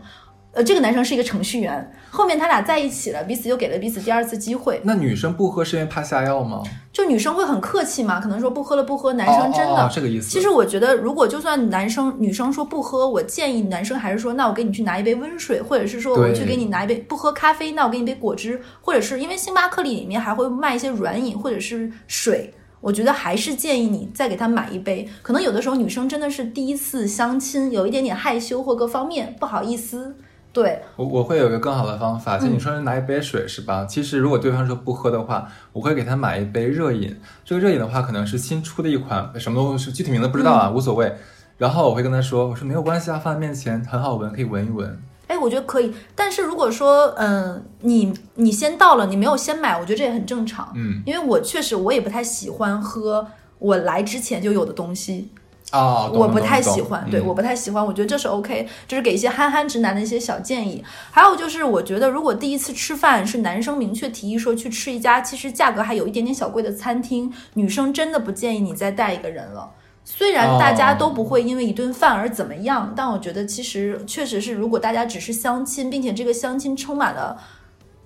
[0.54, 4.80] 呃，这个男生是一个程序员，后面他俩在一起了，彼此又给了彼此第二次机会。
[4.84, 6.62] 那女生不喝是因为怕下药吗？
[6.92, 9.72] 就女生会很客气嘛，可能说不喝了不喝，男生真的。
[9.72, 10.30] 哦哦哦这个意思。
[10.30, 22.54] 其实我觉得，如果就算男生女生说不喝，我建议男生还是说，那我给你去拿一杯温水，或者是说我去给你拿一杯不喝咖啡，那我给你杯果汁，或者是因为星巴克里面还会卖一些软饮或者是水。
[22.80, 25.08] 我觉得还是建议你再给他买一杯。
[25.22, 30.14] 可能有的时候女生真的是第一次相亲，有一点点害羞或各方面不好意思。
[30.54, 33.84] 对，我我会有一个更好的方法，就你说是拿一杯水是吧？
[33.84, 37.20] 其实如果对方说不喝的话，我会给他买一杯热饮。
[37.44, 41.12] 这个热饮的话，可能是新出的一款什么东西，具体名字不知道啊，无所谓。
[41.58, 44.96] 然后我会跟他说，我说没有关系啊，放在面前很好闻，可以闻一闻。
[45.26, 45.92] 哎，我觉得可以。
[46.14, 50.72] 但是如果说，嗯，你你先到了，你没有先买，我觉得这也很正常。
[50.76, 53.26] 嗯因为我确实我也不太喜欢喝
[53.58, 55.30] 我来之前就有的东西。
[55.70, 60.84] 啊，懂我不太喜欢，对，嗯我不太喜欢，我觉得这是 OK，就是给一些憨憨直男的一些小建议。
[61.10, 69.70] 还有就是，我觉得如果第一次吃饭是男生明确提议说去吃一家其实价格还有一点点小贵的餐厅，女生真的不建议你再带一个人了。
[70.04, 77.36] 虽然大家都不会因为一顿饭而怎么样，但我觉得其实确实是，如果大家只是相亲，并且这个相亲充满了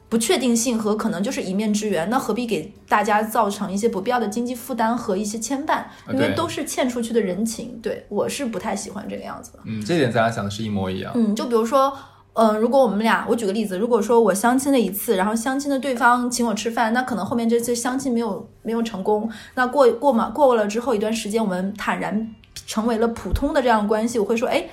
[0.09, 5.85] 不确定性和可能就是一面之缘，那何必给大家造成一些不必要的经济负担和一些牵绊？
[6.13, 7.79] 因为都是欠出去的人情。
[7.83, 9.59] 对我是不太喜欢这个样子的。
[9.65, 11.13] 嗯，这点咱俩想的是一模一样。
[11.15, 11.93] 嗯，就比如说。
[12.35, 22.33] 嗯，如果我们俩，我举个例子，如果说我相亲了一次，然后相亲的对方请我吃饭，那可能后面这次相亲没有没有成功，那过过嘛过了之后一段时间，我们坦然
[22.65, 24.69] 成为了普通的这样的关系，我会说，哎，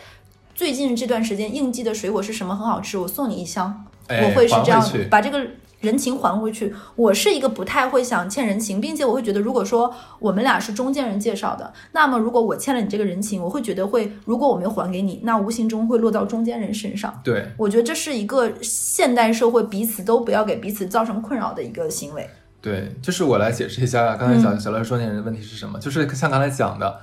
[0.53, 5.45] 最近这段时间应季的水果是什么很好吃，我送你一箱，哎我会是这样把这个
[5.81, 6.73] 人情还回去。
[6.95, 17.21] 我是一个不太会想欠人情，并且我会觉得，如果说我们俩是中间人介绍的，那么如果我欠了你这个人情，我会觉得会，如果我没有还给你，那无形中会落到中间人身上。
[17.23, 22.27] 对，我觉得这是一个现代社会彼此都不要给彼此造成困扰的一个行为。
[22.61, 26.99] 对，就是我来解释一下刚才小小乐说那人的问题是什么，就是像刚才讲的，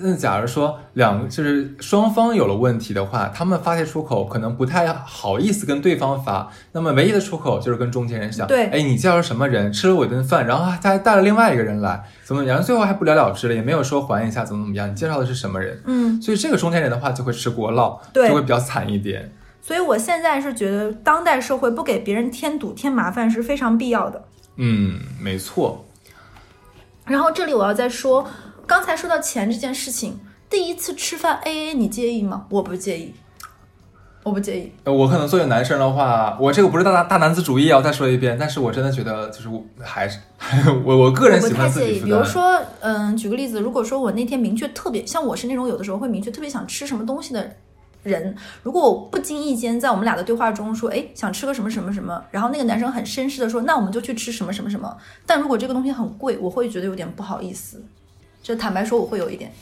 [0.00, 15.82] 那假如说两个就是双方有了问题的话，他们发泄出口可能不太好意思跟对方发，那么唯一的出口就是跟中间人讲，对哎，你介绍什么人，吃了我一顿饭，然后他还带了另外一个人来，怎么然后，最后还不了了之了，也没有说还一下怎么怎么样，你介绍的是什么人？
[15.86, 19.32] 嗯，所以这个中间人的话就会吃锅烙，对就会比较惨一点。
[19.60, 24.24] 所以我现在是觉得，当代社会不给别人添堵、添麻烦是非常必要的。
[24.56, 25.84] 嗯，没错，
[27.04, 28.24] 然后这里我要再说，
[28.68, 32.44] 刚才说到钱这件事情，第一次吃饭 A A 你介意吗？
[32.50, 33.14] 我不介意。
[34.22, 34.70] 我不介意。
[34.84, 40.18] 呃我可能作为男生的话，我这个不是大大男子主义啊，我再说一遍，但是我真的觉得就是我还是
[40.84, 41.82] 我我个人我喜不太介意。
[41.82, 42.04] 欢自己负担。
[42.04, 47.50] 比如说，嗯，举个例子，如果说我那天明确特别，像我是那种有的时候会明确特别想吃什么东西的
[48.02, 54.94] 人，如果我不经意间在我们俩的对话中说，哎，想吃个什么什么什么，然后那个男生很绅士的说，那我们就去吃什么什么什么。
[55.24, 57.82] 但如果这个东西很贵，我会觉得有点不好意思。
[58.48, 59.52] 就坦白说，我会有一点，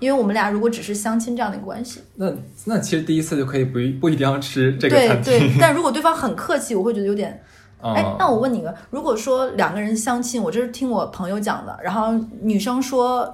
[0.00, 2.32] 因为我们俩如果只是相亲这样的一个关系，那
[2.64, 5.38] 那其实第一次就可以不一不一定要吃这个对餐厅。
[5.38, 5.56] 对。
[5.60, 7.40] 但如果对方 很客气，我会觉得有点
[7.80, 13.32] 嗯哎，那我问你个，如果说两个人相亲，我这是听我朋友讲的，然后女生说，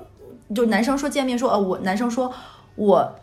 [0.54, 2.30] 就男生说见面说，呃，我男生说
[2.74, 3.14] 我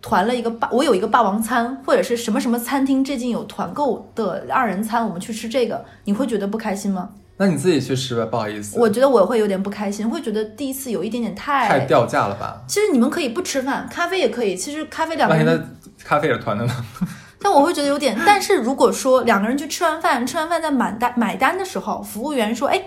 [0.00, 7.10] 团了一个霸，我有一个霸王餐，或者是什么什么餐厅最近有团购的二人餐，我们去吃这个，你会觉得不开心吗？
[7.38, 11.68] 那你自己去吃吧，不好意思，我觉得我会有点不开心，会觉得第一次有一点点太……
[11.68, 12.60] 太掉价了吧？
[12.66, 14.56] 其实你们可以不吃饭，咖啡也可以。
[14.56, 16.84] 其实咖啡两个人那咖啡也是团的呢？
[17.40, 22.82] 但我会觉得有点，但是如果说两个人去吃完饭，吃完饭在买单买单的时候，服务员说：“哎，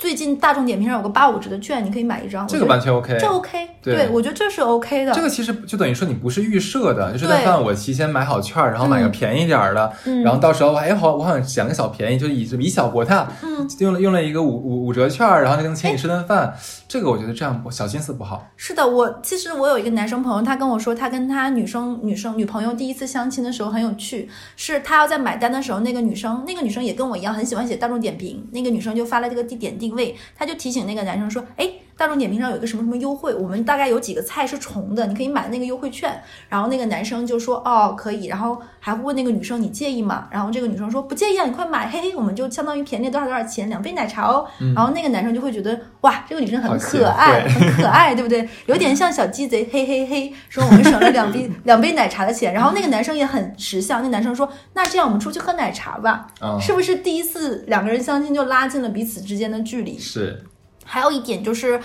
[0.00, 3.18] 最近大众点评上有个八五折的券，你可以买一张。”这个完全 OK。
[3.20, 5.12] 这 OK，对我觉得这是 OK 的。
[5.12, 16.54] 这个其实就等于说你不是预设的，就是对在饭我提前买好券儿，然后买个便宜点儿的，嗯然后到时候哎好我好像捡个小便宜，就以以小博大，嗯，用了用了一个五五五折券儿，然后就能请你吃顿饭，
[16.88, 18.42] 这个我觉得这样不小心思不好。
[18.56, 24.26] 是的，我其实我有一个男生朋友，他跟我说，他跟他女生女生女朋友第一次相亲的时候很有趣，
[24.56, 31.72] 是他要在买单的时候，那个女生那个女生也跟我一样很喜欢写大众点评，那个女生就发了这个地点定位，他就提醒那个男生说，哎。
[32.00, 36.10] 大众点评上有一个什么什么优惠，我们大概有几个菜是重的，你可以买那个优惠券。
[36.48, 40.26] 然后那个男生就说哦可以，然后还会问那个女生你介意吗？
[40.30, 44.48] 然后这个女生说不介意啊，你快买，嘿嘿，我们就相当于便宜多少多少钱，两杯奶茶哦。
[44.74, 48.48] 然后那个男生就会觉得哇，这个女生很可爱，很可爱，对不对？
[48.64, 52.54] 有点像小鸡贼，嘿嘿嘿，说我们省了两杯两杯奶茶的钱。
[52.54, 59.98] 然后那个男生也很识相，那男生说那这样我们出去喝奶茶吧，哦，是不是第一次两个人相亲就拉近了彼此之间的距离？
[59.98, 60.42] 是
[60.84, 61.80] 还有一点就是。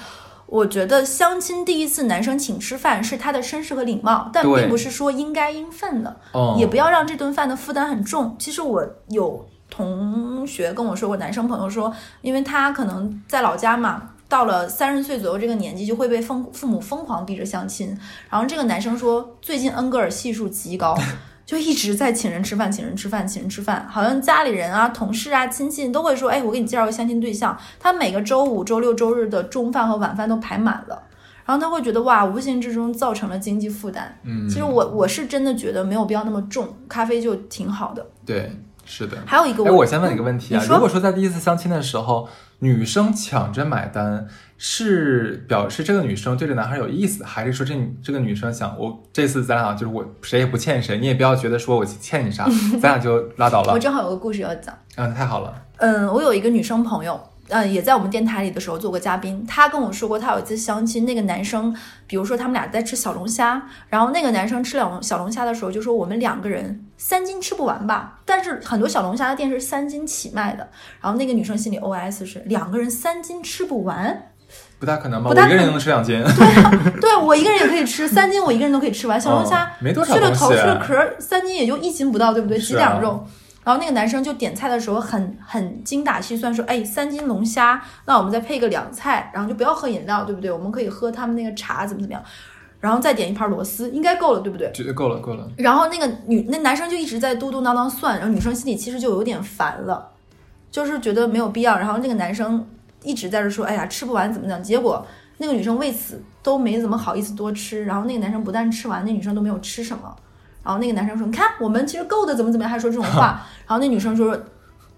[0.47, 8.35] 我觉得相亲第一次男生请吃饭是他的绅士和礼貌，但并不是说应该应分的，哦，也不要让这顿饭的负担很重。
[8.37, 11.91] 其实我有同学跟我说过，男生朋友说，
[12.21, 17.97] 因为他可能在老家嘛，到了三十岁左右这个年纪，就会被父父母疯狂逼着相亲。
[18.29, 20.95] 然后这个男生说，最近恩格尔系数极高。
[21.45, 31.03] 就一直在请人吃饭，请人吃饭，请人吃饭，好像家里人啊、同事啊、亲戚都会说：“哎，我给你介绍个相亲对象。”他每个周五、周六、周日的中饭和晚饭都排满了，
[31.45, 34.17] 然后他会觉得哇，无形之中造成了经济负担。
[34.23, 38.03] 嗯，其实我我是真的觉得没有必要那么重，咖啡就挺好的。
[38.25, 38.51] 对，
[38.83, 39.15] 是的。
[39.25, 42.27] 还有一个哎，我先问你个问题啊，如果说在第一次相亲的时候，
[42.59, 44.27] 女生抢着买单，
[44.57, 52.45] 是表示这个女生对这男孩有意思，还是说这这个女生想我这次咱俩就是我谁也不欠谁，你也不要觉得说我欠你啥，
[52.81, 53.79] 咱俩就拉倒了我。
[53.79, 54.73] 正好有个故事要讲。
[54.95, 59.45] 嗯，太好了，嗯，我有一个女生朋友，嗯，也在我们电台里的时候做过嘉宾。
[59.45, 61.75] 她跟我说过，她有一次相亲，那个男生，
[62.07, 70.69] 比如说他们俩在吃小龙虾，然后那个男生吃两小龙虾的时候就说我们两个人三斤吃不完吧，但是很多小龙虾的店是三斤起卖的，
[71.01, 74.31] 然后那个女生心里 OS 是两个人三斤吃不完，
[74.79, 75.31] 不大可能吧？
[75.31, 76.21] 一个人能吃两斤，
[77.01, 79.19] 对我一个人也可以吃 三斤，我一个人都可以吃完。
[79.19, 82.57] 小龙虾哦没多少去了头去了壳儿，三斤也就一斤不到，对不对？
[82.59, 83.25] 几两肉。
[83.63, 90.51] 然后那个男生就点菜的时候很很精打细算，说：“哎，三斤龙虾，那我们再配个凉菜，然后就不要喝饮料，对不对？
[90.51, 92.21] 我们可以喝他们那个茶，怎么怎么样，
[92.79, 95.47] 然后再点一盘螺丝，应该够了，对不对？”绝对够了，够了。
[95.57, 100.11] 然后那个女那男生就一直在嘟嘟囔囔算，然后女生心里其实就有点烦了，
[100.69, 101.75] 就是觉得没有必要。
[101.75, 102.67] 然后那个男生
[103.05, 105.05] 一直在这说：“哎呀，吃不完怎么怎么。”结果
[105.37, 107.85] 那个女生为此都没怎么好意思多吃。
[107.85, 110.13] 然后那个男生不但吃完，那女生都没有吃什么。
[110.63, 113.45] 然后那个男生说：“你看，我们其实够的，怎么怎么样，还说这种话。
[113.65, 114.37] ”然后那女生说：“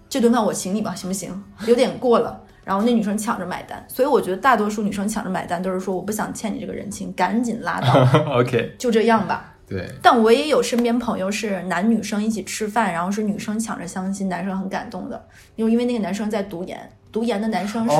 [0.08, 1.44] 这顿饭我请你吧，行不行？
[1.66, 8.06] 有点过了。”然后那女生抢着买单，所以我觉得大多数女生抢着买单都是说我不想欠你这个人情，赶紧拉倒，
[8.38, 9.54] OK，就这样吧。
[9.66, 16.78] 对，但我也有身边朋友是男女生一起吃饭，然后是女生抢着相亲，男生很感动的，因为因为那个男生在读研，
[17.12, 17.96] 读研的男生是。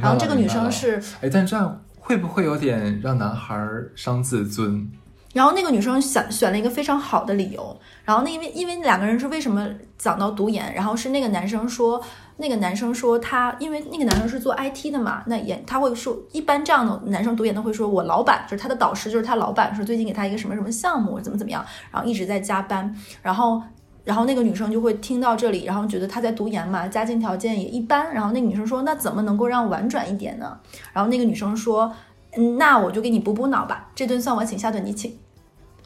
[0.00, 4.90] 然后这个女生是，哎，但这样会不会有点让男孩儿伤自尊？
[5.32, 7.74] 然后那个女生选选了一个非常好的理由，
[8.04, 11.98] 然后那因为因为两个人是为什么讲到读研，然后是那个男生说，
[12.36, 23.62] 那个男生说他因为那个男生是做 IT 的嘛，那也他会说，一般这样的男生读研都会说，我老板就是他的导师，就是他老板说最近给他一个什么什么项目，怎么怎么样，然后一直在加班，然后。
[24.04, 28.12] 然后那个女生就会听到这里，然后觉得他在读研嘛，家境条件也一般。
[28.12, 30.58] 然后那个女生说：“那怎么能够让婉转一点呢？”
[30.92, 31.92] 然后那个女生说
[32.36, 35.16] ：“嗯，那我就给你补补脑吧，这顿算我请，下顿你请。”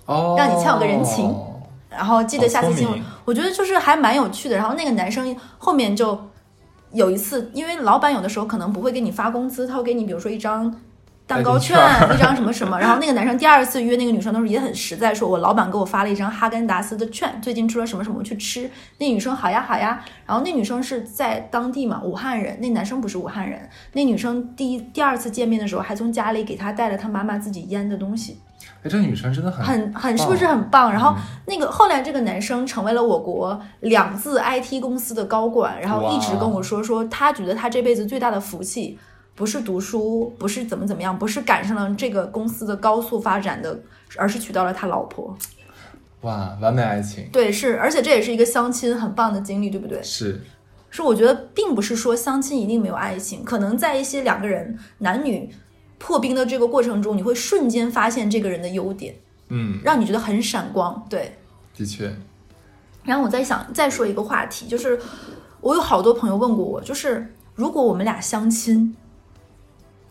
[0.06, 1.34] 哦，让你欠我个人情
[1.90, 4.56] 然后记得下次新闻好聪明，我觉得就是还蛮有趣的。
[4.56, 6.18] 然后那个男生后面就
[6.92, 10.74] 有一次，因为老板有的时候可能不会给你发工资，他会给你比如说一张。
[11.26, 11.76] 蛋糕券
[12.14, 18.70] 一张什么什么，然后那个男生第二次约那个女生的时候也很实在，说我老板给我发了一张哈根达斯的券，最近出了什么什么去吃。
[18.98, 23.68] 那女生好呀好呀，然后那女生是在当地嘛，武汉人，那男生不是武汉人。
[23.94, 28.38] 那女生第一第二次见面的时候，还从家里给他带了他妈妈自己腌的东西，
[28.84, 30.92] 哎，这个女生真的很很很是不是很棒？
[30.92, 31.16] 然嗯后
[31.46, 38.96] 那个后来这个男生成为了我国两字 IT 公司的高管，然后一直跟我说说他觉得他这辈子最大的福气。
[39.37, 43.78] 不是读书，不是怎么怎么样，不是赶上了这个公司的高速发展的，
[44.16, 45.37] 而是娶到了他老婆。
[46.22, 50.03] 哇，完美爱情对，是，而且这也是一个相亲很棒的经历，对不对？
[50.03, 50.41] 是
[50.89, 55.51] 是我觉得并不是说相亲一定没有爱情，可能在一些两个人男女
[55.99, 59.14] 破冰的这个过程中，你会瞬间发现这个人的优点，
[59.51, 61.07] 嗯，让你觉得很闪光。
[61.11, 61.37] 对，
[61.76, 62.11] 的确，
[63.05, 64.99] 然后我在想再说一个话题，就是
[65.61, 68.97] 我有好多朋友问过我，就是如果我们俩相亲。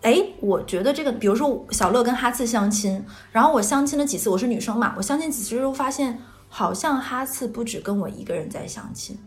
[0.06, 9.18] 哎，我觉得这个，比如说小乐跟哈次相亲，然后我相亲了几次，我是女生嘛，我相亲几次之后发现，好像哈次不止跟我一个人在相亲，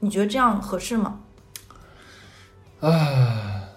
[0.00, 1.20] 你觉得这样合适吗？
[2.80, 2.90] 啊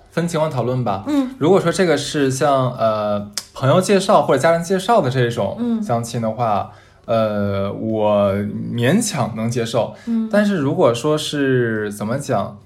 [0.09, 1.03] 分情况讨论吧。
[1.07, 6.71] 嗯，如果说这个是像呃朋友介绍或者家人介绍的这种嗯相亲的话，
[7.05, 9.93] 呃，我勉强能接受。
[10.07, 12.57] 嗯但是如果说是怎么讲，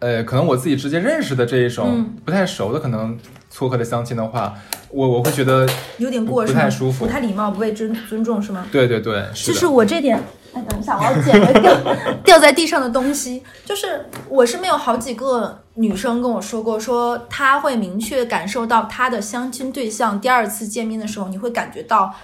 [0.00, 3.18] 呃，可能我自己直接认识的这一种、嗯不太熟的，可能
[3.50, 4.54] 撮合的相亲的话，
[4.90, 6.52] 我我会觉得，有点过不？
[6.52, 8.66] 太舒服不太礼貌，不被尊尊重是吗？
[8.70, 9.24] 对对对。
[9.34, 10.16] 就是我这点，
[10.52, 13.42] 哎，等一下，我要捡个 掉掉在地上的东西。
[13.64, 22.14] 就是我身边有好几个女生跟我说过，说她会明确感受到她的相亲对象第二次见面的时候，你会感觉到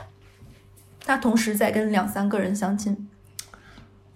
[1.05, 3.09] 她同时在跟两三个人相亲。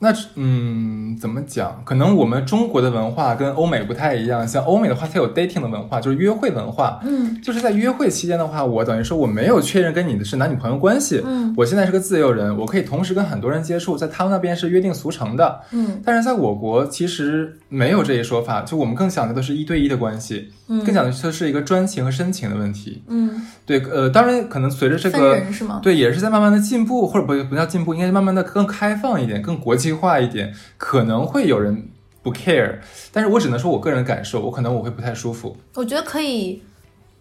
[0.01, 1.83] 那嗯，怎么讲？
[1.85, 4.47] 可能我们中国的文化跟欧美不太一样。
[4.47, 7.01] 像欧美的话，它有 dating 的文化，就是约会文化。
[7.03, 11.21] 嗯就是在约会期间的话，我等于说我没有确认跟你的是男女朋友关系。
[11.25, 15.61] 嗯我现在是个自由人，我可以同时跟很多人接触，在他们那边是约定俗成的。
[15.73, 23.03] 嗯但是在我国其实没有这一说法，就我们更讲究的是一对一的关系，嗯更讲究的是一个专情和深情的问题。
[23.09, 23.31] 嗯，
[23.67, 25.41] 对，呃，当然可能随着这个？
[25.83, 30.55] 对，也是在慢慢的进步，或者不不叫进步，应该是慢慢的更开放一点，更国际化一点。
[30.77, 31.89] 可能会有人
[32.23, 32.79] 不 care，
[33.13, 35.57] 但是我只能说我个人感受，我可能我会不太舒服。
[35.75, 36.63] 我觉得可以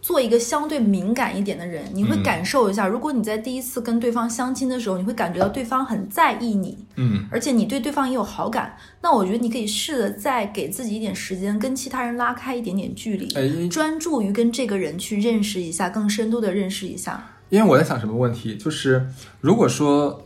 [0.01, 17.31] 做一个相对敏感一点的人，你会嗯感受一下，如果你在第一次跟对方相亲的时候，你会感觉到对方很在意你，嗯，而且你对对方也有好感，那我觉得你可以试着再给自己一点时间，跟其他人拉开一点点距离，哎，专注于跟这个人去认识一下，更深度的认识一下。
[17.49, 19.07] 因为我在想什么问题，就是
[19.41, 20.21] 如果说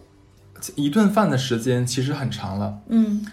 [0.76, 3.26] 一顿饭的时间其实很长了，嗯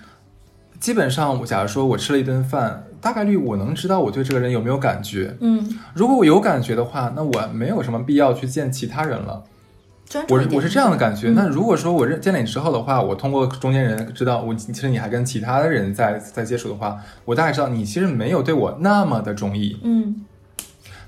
[0.80, 5.36] 基本上我假如说我吃了一顿饭，大概率我能知道我对这个人有没有感觉。
[5.40, 9.42] 嗯，如果我有感觉的话，那我没有什么必要去见其他人了。
[10.28, 11.30] 我是我是这样的感觉。
[11.30, 19.78] 嗯那如果说我认见了你之后的话，我通过中间人知道我其实你还跟其他的人在在接触的话，我大概知道你其实没有对我那么的中意。
[19.82, 20.24] 嗯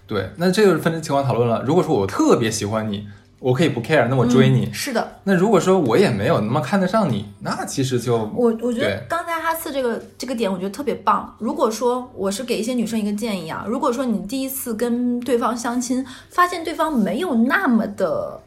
[0.08, 1.62] 对，那这就是分情况讨论了。
[1.64, 3.06] 如果说我特别喜欢你，
[3.40, 4.66] 我可以不 care，那我追你。
[4.66, 11.34] 嗯是的，那如果说我也没有那么看得上你，那其实就我我觉得刚才哈次这个这个点，我觉得特别棒。
[11.38, 18.40] 如果说我是给一些女生一个建议啊，如果说你第一次跟对方相亲，发现对方没有那么的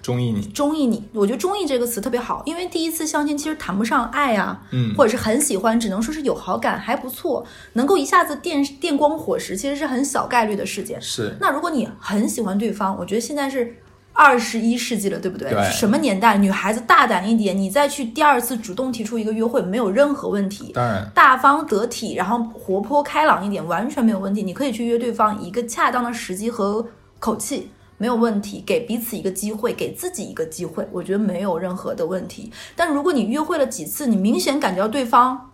[0.00, 0.40] 中意你。
[0.46, 11.00] 中意你，我觉得“中意”这个词特别好，因为第一次相亲其实谈不上爱啊，嗯或者是很喜欢，只能说是有好感，还不错，能够一下子电电光火石，其实是很小概率的事件。
[11.00, 13.76] 是那如果你很喜欢对方，我觉得现在是
[14.14, 15.50] 二十一世纪了，对不对？
[15.50, 20.72] 对什么年代，女孩子大胆一点，你再去第二次主动提出一个约会，没有任何问题。
[20.74, 24.42] 当然，大方得体，然后活泼开朗一点，完全没有问题。
[24.42, 26.86] 你可以去约对方一个恰当的时机和
[27.18, 28.62] 口气，没有问题。
[28.66, 32.52] 给彼此一个机会，给自己一个机会，我觉得没有任何的问题。
[32.76, 35.52] 但如果你约会了几次，你明显感觉到对方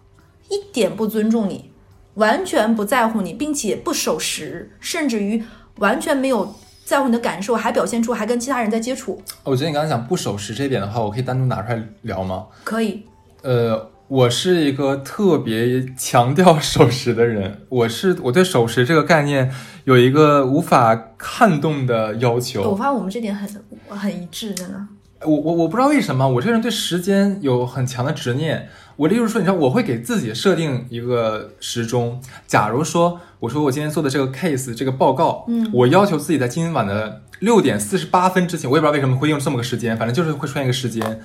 [0.48, 1.70] 一点不尊重你，
[2.14, 5.44] 完全不在乎你，并且不守时，甚至于
[5.76, 6.54] 完全没有
[6.88, 12.46] 在乎你的感受，还表现出还跟其他人在接触，我觉得你刚才讲不守时这点的话，我可以单独拿出来聊吗？
[12.64, 13.02] 可以。
[13.42, 19.52] 呃，我是一个特别强调 守时的人，我是我对守时这个概念
[19.84, 22.74] 有一个无法撼动的要求我。
[22.74, 23.46] 发现我们这点很
[23.90, 24.80] 很一致，真的。
[25.26, 28.66] 我我我不知道为什么，我这个人对时间有很强的执念。
[28.98, 32.20] 我例如说，你知道，我会给自己设定一个时钟。
[32.48, 41.20] 假如说，我说我今天做的这个 case 这个报告，嗯我要求自己在今晚的六点四十八分之前，我也不知道为什么会用这么个时间，反正就是会出现一个时间。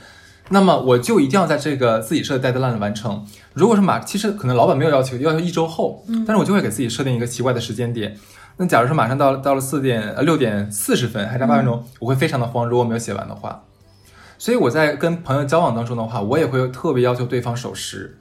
[0.50, 3.26] 那么我就一定要在这个自己设的 deadline 完成。
[3.56, 8.16] 如果是马，其实可能老板没有要求，要求一周后，嗯但是我就会给自己设定一个奇怪的时间点。
[8.58, 13.64] 那假如说马上到了到了四点呃六点四十分，还差八分钟，嗯我会非常的慌，如果没有写完的话。
[14.44, 18.18] 所以我在跟朋友交往当中的话，我也会特别要求对方守时。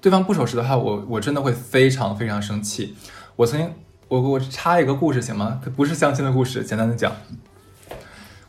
[0.00, 2.94] 对方不守时的话，我我真的会非常非常生气。
[3.34, 3.72] 我曾经，
[4.06, 5.60] 我我插一个故事行吗？
[5.74, 7.10] 不是相亲的故事，简单的讲。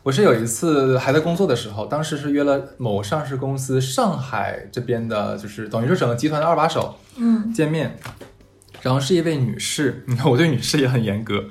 [0.04, 7.98] 我是有一次还在工作的时候，当时是约了某上市公司上海这边的，就是等于说整个集团的二把手嗯见面，
[8.80, 11.44] 然后是一位女士，你看我对女士也很严格，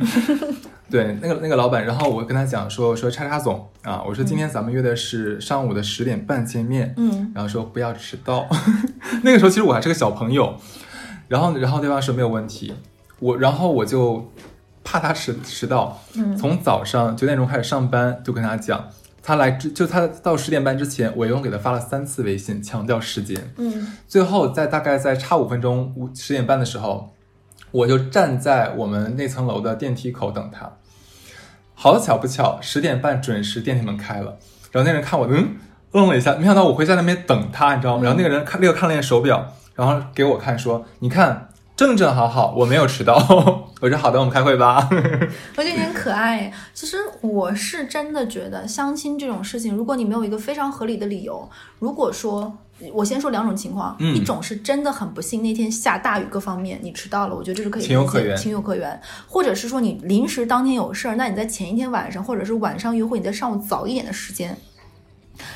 [0.89, 8.47] 对那个那个老板，然后我跟他讲说说叉叉总啊，我说今天咱们约的是上午的十点半见面，嗯然后说不要迟到。
[9.23, 10.55] 那个时候其实我还是个小朋友，
[11.27, 12.73] 然后然后对方说没有问题，
[13.19, 14.31] 我然后我就
[14.83, 18.87] 怕他迟迟到，嗯从早上九点钟开始上班，就跟他讲，
[19.21, 23.37] 他来之就他到十点半之前，我一共给他发了三次微信，强调时间。
[23.57, 27.13] 嗯最后在大概在差五分钟五十点半的时候，
[27.71, 30.76] 我就站在我们那层楼的电梯口等他。
[31.79, 34.39] 好巧不巧，十点半准时电梯门开了，
[34.71, 35.55] 然后那人看我，嗯，
[35.91, 38.03] 愣了一下，没想到我会在那边等他，你知道吗？
[38.03, 43.15] 然后那个人看立刻看了一眼手表，然后给我看说：“你看，正正好好，我没有迟到。
[43.79, 44.89] ”我说：“好的，我们开会吧。
[45.55, 46.51] 我觉得有点可爱。
[46.73, 51.47] 其实我是真的觉得相亲这种事情，如果你没有一个非常合理的理由，
[51.77, 52.57] 如果说
[52.93, 59.01] 我先说两种情况，嗯一种是真的很不幸，那天下大雨，各方面你迟到了，我觉得这是可以情有可原情有可原。
[59.27, 64.57] 或者是说你临时当天有事儿，那你在前一天晚上，或者是晚上约会，你在上午早一点的时间。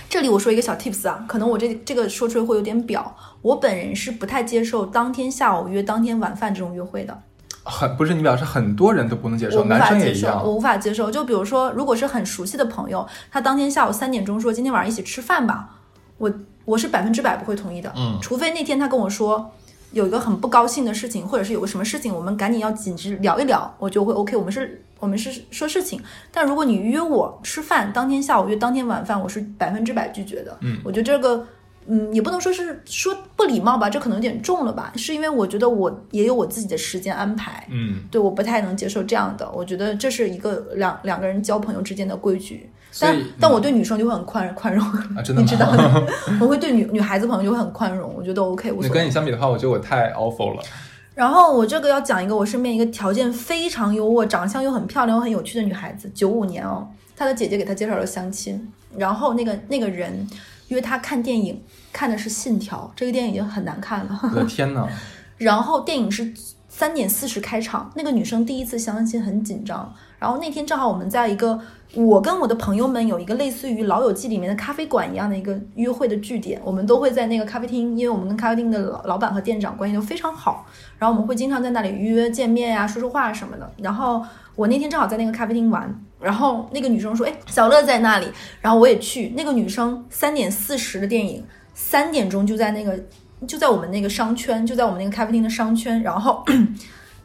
[0.10, 7.18] 这里我说一个小 tips 啊，可能我这这个说出来会有点表，我本人是不太接受当天下午约当天晚饭这种约会的。”
[7.64, 10.52] 很不是你表示很多人都不能接受，男法接受，生也一样我。
[10.56, 11.12] 无法接受。
[11.12, 15.70] 就比如说，如果是很熟悉的朋友，他当天下午三点钟说今天晚上一起吃饭吧，
[16.18, 16.32] 我
[16.66, 17.92] 我是百分之百不会同意的。
[17.96, 19.52] 嗯除非那天他跟我说
[19.92, 24.36] 有一个很不高兴的事情，或者是有个什么事情，我们赶紧要紧急聊一聊，我就会 OK。
[24.38, 26.02] 我们是，我们是说事情。
[26.32, 30.58] 但如果你约我吃饭，当天下午约当天晚饭，我是百分之百拒绝的。
[30.62, 31.46] 嗯我觉得这个。
[31.88, 34.94] 嗯，也不能说是说不礼貌吧，这可能有点重了吧。
[34.96, 39.52] 是因为我觉得我也有我自己的时间安排，嗯，对，我不太能接受这样的。
[39.52, 42.70] 我觉得这是一个两两个人交朋友之间的规矩。
[43.00, 44.86] 但但我对女生就会很宽宽容，
[45.16, 45.42] 啊， 真的？
[45.42, 46.08] 你知道的，
[46.42, 49.06] 我会对女女孩子朋友就会很宽容，我觉得 OK 无那跟。
[49.06, 50.62] 你相比的话，我觉得我太 awful 了。
[51.14, 58.68] 然后我这个要讲一个我身边一个条件非常优渥、长相又很漂亮又很有趣的女孩子，九五年哦，她的姐姐给她介绍了相亲，
[58.98, 60.28] 然后那个那个人
[60.70, 61.62] 约她看电影，
[61.92, 64.20] 看的是《信条》，这个电影已经很难看了。
[64.24, 64.88] 我的天呐，
[65.38, 66.34] 然后电影是
[66.70, 69.94] 三点四十开场，那个女生第一次相亲很紧张。
[70.18, 71.60] 然后那天正好我们在一个，
[71.94, 80.66] 我跟我的朋友们有一个类似于《老友记》里面的咖啡馆一样的一个约会的据点，我们都会在那个咖啡厅，因为我们跟咖啡厅的老老板和店长关系都非常好，
[80.98, 83.70] 然后我们会经常在那里约见面呀、说说话什么的。
[83.78, 84.24] 然后
[84.56, 88.28] 我那天正好在那个咖啡厅玩，然后那个女生说：“哎，小乐在那里。”
[88.62, 89.34] 然后我也去。
[89.36, 92.98] 那个女生三点四十的电影，三点钟就在那个
[93.46, 96.42] 就在我们那个商圈，就在我们那个咖啡厅的商圈，然后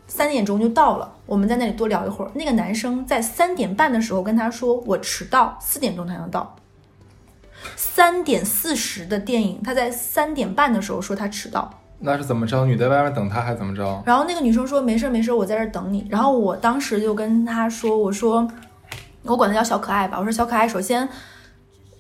[0.06, 2.30] 三点钟就到了，我们在那里多聊一会儿。
[2.34, 6.56] 那个男生在三点半的时候跟他说我迟到，四点钟才能到。
[7.74, 12.64] 三点四十的电影，他在三点半的时候说他迟到，那是怎么着？
[12.64, 14.02] 女的在外面等他，还是怎么着？
[14.06, 16.06] 然后那个女生说没事儿没事儿，我在这儿等你。
[16.08, 18.46] 然后我当时就跟他说，我说
[19.22, 21.08] 我管他叫小可爱吧，我说小可爱，首先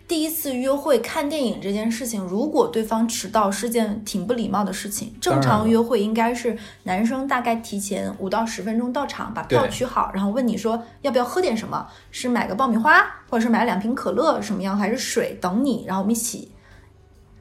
[0.08, 5.12] 第一次约会看电影这件事情，如果对方迟到是件挺不礼貌的事情。
[5.20, 16.52] 正常约会应该是男生大概提前五到十分钟到场，把票取好，然后问你说要不要喝点什么，是买个爆米花，或者是买两瓶可乐什么样，还是水等你，然后我们一起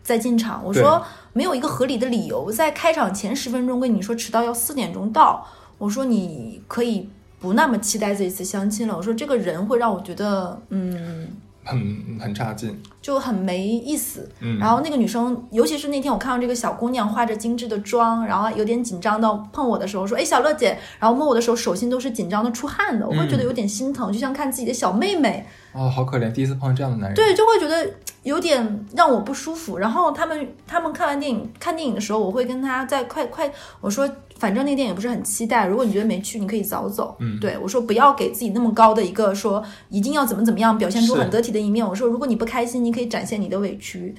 [0.02, 0.64] 再进场。
[0.66, 5.46] 我说没有一个合理的理由，在开场前十分钟跟你说迟到要四点钟到，
[5.78, 7.08] 我说你可以
[7.38, 8.98] 不那么期待这一次相亲了。
[8.98, 11.28] 我说这个人会让我觉得，嗯，
[11.66, 12.80] 很很差劲。
[13.02, 14.28] 就很没意思。
[14.40, 25.46] 嗯，然后那个女生，尤其是那天我看到这个小姑娘化着精致的妆，然后有点紧张到碰我的时候说：“哎，小乐姐。”然后摸我的时候，手心都是紧张的出汗的，我会觉得有点心疼，就像看自己的小妹妹。
[25.74, 27.16] 哦，好可怜，第一次碰见这样的男人。
[27.16, 27.94] 对，就会觉得
[28.26, 29.78] 有点让我不舒服。
[29.78, 33.50] 然后他们他们看完电影看电影的时候，我会跟他在快快
[33.80, 37.16] 我说，反正那个电影不是很期待，如果你觉得没趣，你可以早走。
[37.20, 41.88] 嗯对我说不要给自己那么高的一个说一定要怎么怎么样，表现出很得体的一面。
[41.88, 44.14] 我说如果你不开心，你可以展现你的委屈。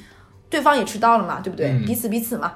[0.48, 1.72] 对方也迟到了嘛，对不对？
[1.72, 2.52] 嗯彼此彼此嘛。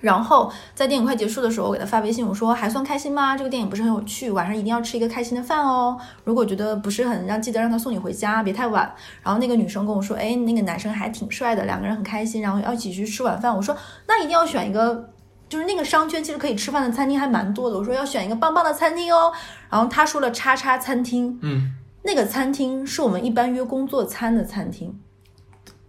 [0.00, 3.36] 然后在电影快结束的时候，我给他发微信，我说还算开心吗？
[3.36, 5.98] 这个电影不是很有趣，晚上一定要吃一个开心的饭哦。
[6.24, 8.90] 如果觉得不是很让，记得让他送你回家，别太晚。
[9.22, 13.54] 然后那个女生跟我说，哎，那个男生还挺帅的，两个人很开心，然后要一起去吃晚饭。
[13.54, 13.76] 我说
[14.08, 15.10] 那一定要选一个，
[15.48, 17.76] 就是那个商圈其实可以吃饭的餐厅还蛮多的。
[17.76, 19.32] 我说要选一个棒棒的餐厅哦。
[19.68, 24.98] 然后他说了叉叉餐厅，嗯那个餐厅是我们一般约工作餐的餐厅。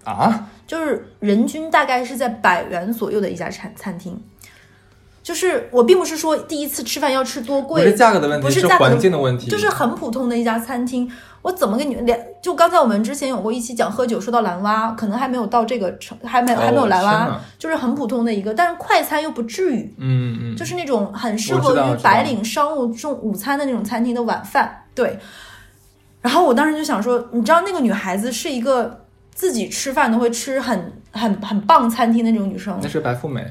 [0.04, 4.22] 啊，就是人均大概是在百元左右的一家餐餐厅。
[5.24, 11.10] 就是我并不是说第一次吃饭要吃多贵，不是价格的问题，不是环境的问题，就是很普通的一家餐厅。
[11.44, 12.20] 我怎么跟你连？
[12.42, 19.94] 就刚才我们之前有过一期讲喝酒，说到蓝蛙，可能还没有到这个程，还没有、哦还没有蓝蛙，就是很普通的一个，但是快餐又不至于。
[20.00, 24.86] 嗯嗯，就是那种很适合于白领商务中午餐的那种餐厅的晚饭。
[24.96, 25.20] 对，
[26.22, 29.01] 然后我当时就想说，你知道那个女孩子是一个
[29.34, 33.46] 自己吃饭都会吃很很很棒餐厅的那种女生那，是白富美，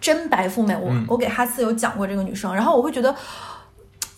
[0.00, 0.76] 真白富美。
[0.76, 3.14] 我、嗯我给哈斯有讲过这个女生，然后我会觉得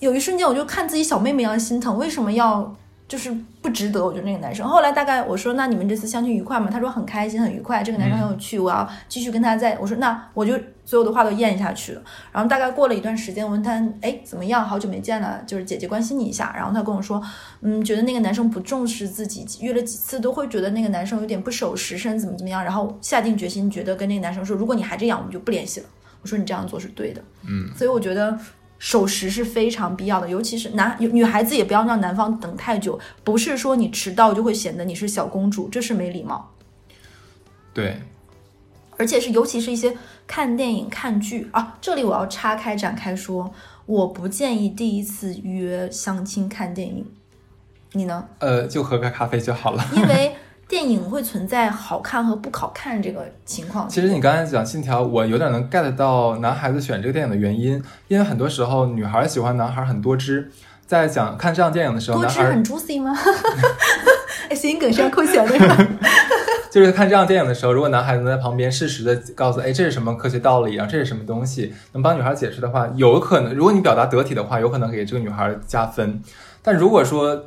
[0.01, 2.77] 有一瞬间我就看自己小妹妹一样心疼，为什么要？
[3.07, 3.31] 就是
[3.61, 4.67] 不值得，我觉得那个男生。
[4.67, 6.69] 后来大概我说，那你们这次相亲愉快吗？
[6.71, 7.83] 他说很开心，很愉快。
[7.83, 9.77] 这个男生很有趣，我要继续跟他在。
[9.79, 10.55] 我说那我就
[10.87, 12.03] 所有的话都咽下去了。
[12.33, 14.65] 然后大概过了一段时间，我问他，哎，怎么样？
[14.65, 16.53] 好久没见了，就是姐姐关心你一下。
[16.57, 17.23] 然后他跟我说，
[17.61, 22.65] 嗯，觉得那个男生不重视自己，约了几次都会觉得那个男生有点不守时，甚至怎么怎么样。
[22.65, 25.87] 然后下定决心，觉得跟那个男生说，如果你还这样，我们就不联系了。
[26.23, 28.39] 我说你这样做是对的，嗯，所以我觉得
[28.85, 36.53] 守时是非常必要的，尤其是男女孩子也不要让男方等太久，不是说你迟到就会显得你是小公主，这是没礼貌。
[37.73, 38.03] 对，
[38.99, 43.55] 而且是尤其是一些看电影、看剧啊，这里我要岔开展开说，
[43.87, 47.07] 我不建议第一次约相亲看电影，
[47.93, 48.29] 你呢？
[48.41, 49.83] 呃，就喝个咖啡就好了。
[49.97, 50.37] 因为
[50.69, 53.89] 电影会存在好看和不好看这个情况。
[53.89, 60.51] 其实你刚才讲《信条》，我有点能 get 到男孩子选这个电影的原因，因为很多时候女孩喜欢男孩很多汁。
[60.87, 63.17] 在讲看这样电影的时候，多汁很 juicy 吗？
[64.51, 65.89] 哎，谐音梗是要扣起来的是吧？
[66.71, 76.21] 就是看这样电影的时候，如果男孩子在旁边适时的告诉，哎，这是什么科学道理啊，这是什么东西，能帮女孩解释的话，有可能，如果你表达得体的话，有可能给这个女孩加分。
[76.61, 77.47] 但如果说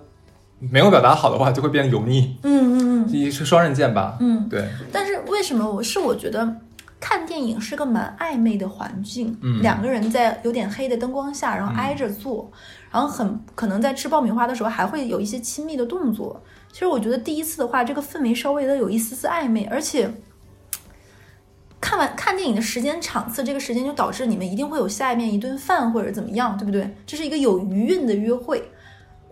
[0.59, 4.17] 没有表达好的话，就会变得油腻，嗯嗯嗯一是双刃剑吧。
[4.19, 4.47] 嗯。
[4.49, 6.55] 对，但是为什么我是我觉得
[6.99, 12.51] 看电影是个蛮暧昧的环境，嗯两个人在有点黑的灯光下，然后挨着坐，
[12.91, 16.41] 然后很可能在吃爆米花的时候还会有一些亲密的动作。
[16.71, 20.11] 其实我觉得第一次的话，这个氛围稍微的有一丝丝暧昧，而且。
[21.79, 26.95] 看完看电影的时间场次，这个时间就导致你们一定会有下面一顿饭或者怎么样，对不对？
[27.05, 28.67] 这是一个有余韵的约会。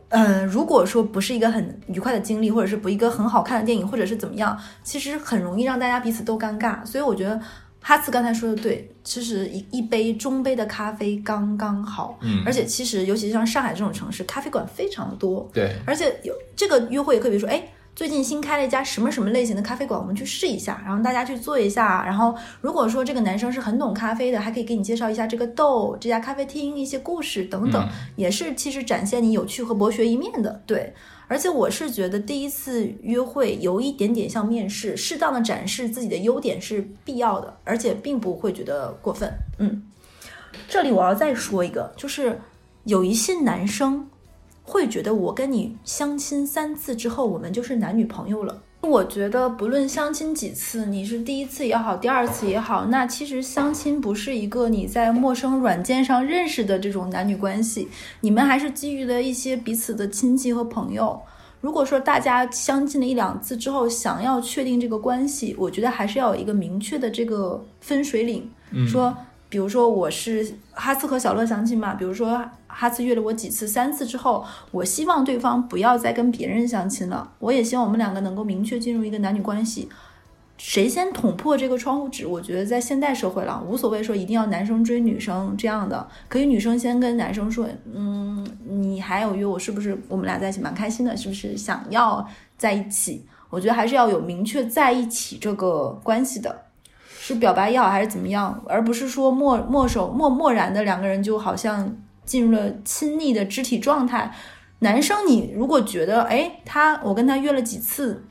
[0.09, 6.85] 嗯，如果说不是一个很愉快的经历，或者是不一个很好看的电影，或者是怎么样，其实很容易让大家彼此都尴尬。
[6.85, 7.39] 所以我觉得
[7.81, 12.17] 哈茨刚才说的对，其实一一杯中杯的咖啡刚刚好。
[12.21, 22.03] 嗯而且其实尤其像上海这种城市，咖啡馆非常的多，对，而且有这个约会也可以，比如说，哎，最近新开了一家什么什么类型的咖啡馆，我们去试一下，然后大家去做一下。
[22.05, 30.61] 然后如果说这个男生是很懂咖啡的，还可以给你介绍一下这个豆、这家咖啡厅一些故事等等，嗯也是其实展现你有趣和博学一面的。
[30.65, 30.93] 对，
[31.29, 39.31] 而且我是觉得第一次约会有一点点像面试，适当的展示自己的优点是必要的，而且并不会觉得过分。
[39.57, 39.81] 嗯，
[40.67, 42.37] 这里我要再说一个，就是
[42.83, 44.05] 有一些男生
[44.65, 48.61] 会觉得我跟你相亲三次之后，我们就是男女朋友了。
[48.81, 57.87] 我觉得不论相亲几次，你是第一次也好，第二次也好，那其实相亲不是一个你在陌生软件上认识的这种男女关系，
[58.21, 61.19] 你们还是基于了一些彼此的亲戚和朋友。
[61.61, 68.47] 如果说大家相亲了一两次之后，想要确定这个关系，我觉得还是要有一个明确的这个分水岭。
[68.71, 69.15] 嗯说，
[69.47, 79.87] 比如说我是哈斯和小乐相亲嘛，比如说哈斯约了我几次，三次之后，我希望对方不要再跟别人相亲了，我也希望我们两个能够明确进入一个男女关系。
[80.57, 82.25] 谁先捅破这个窗户纸？
[82.25, 91.15] 我觉得在现代社会了，无所谓说一定要男生追女生这样的，可以女生先跟男生说，嗯，你还有约我，是不是我们俩在一起蛮开心的？
[91.15, 92.25] 是不是想要
[92.57, 93.25] 在一起？
[93.49, 96.64] 我觉得还是要有明确在一起这个关系的，
[97.27, 104.31] 是表白也好还是怎么样，而不是说默默手默默然的两个人就好像进入了亲昵的肢体状态。
[104.79, 108.23] 男生，你如果觉得，哎，他我跟他约了几次，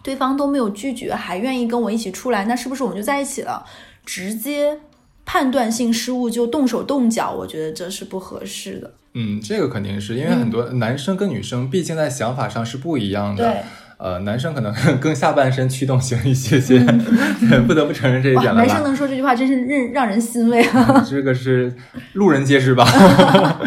[0.00, 3.66] 对方都没有拒绝，还愿意跟我一起出来，那是不是我们就在一起了？
[4.06, 4.78] 直接
[5.24, 8.92] 判断性失误就动手动脚，我觉得这是不合适的。
[9.14, 13.44] 嗯，这个肯定是因为很多男生跟女生毕竟在想法上是不一样的。
[13.44, 13.62] 对，
[14.00, 16.78] 呃，男生可能 更下半身驱动型一些些，
[17.68, 18.82] 不得不承认这一，点了男生。
[18.82, 21.04] 能说这句话，真是让让人欣慰啊！
[21.08, 21.70] 这个是
[22.14, 22.86] 路人皆知吧？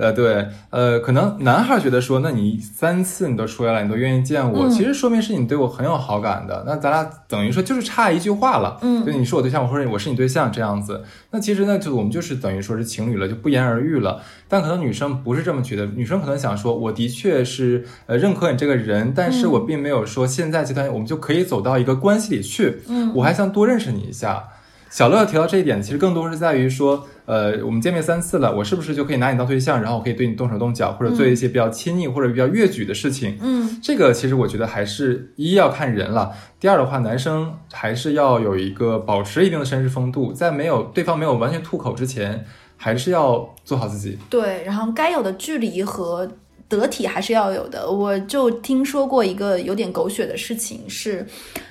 [0.00, 6.64] 呃，对，呃，可能男孩觉得说，那你三次你都出来了，你都愿意见我，嗯其实说明是你对我很有好感的。
[6.66, 11.04] 那咱俩等于说就是差一句话了，嗯就你是我对象，或者我是你对象这样子。
[11.32, 14.22] 那其实呢，就我们就是等于说是情侣了，就不言而喻了。
[14.48, 24.44] 但可能女生不是这么觉得，女生可能想说，我的确是呃认可你这个人，但是我并没有说现在阶段我们就可以走到一个关系里去，嗯我还想多认识你一下。
[24.90, 33.38] 小乐提到这一点，其实更多是在于说，呃，我们见面三次了，我是不是就可以拿你当对象，然后我可以对你动手动脚，或者做一些比较亲昵或者比较越矩的事情？
[33.40, 42.44] 嗯这个其实我觉得还是一要看人了，第二的话，男生还是要有一个保持一定的绅士风度，在没有对方没有完全吐口之前，
[42.76, 44.18] 还是要做好自己。
[44.28, 46.28] 对，然后该有的距离和
[46.70, 47.90] 得体还是要有的。
[47.90, 51.26] 我就听说过一个有点狗血的事情，是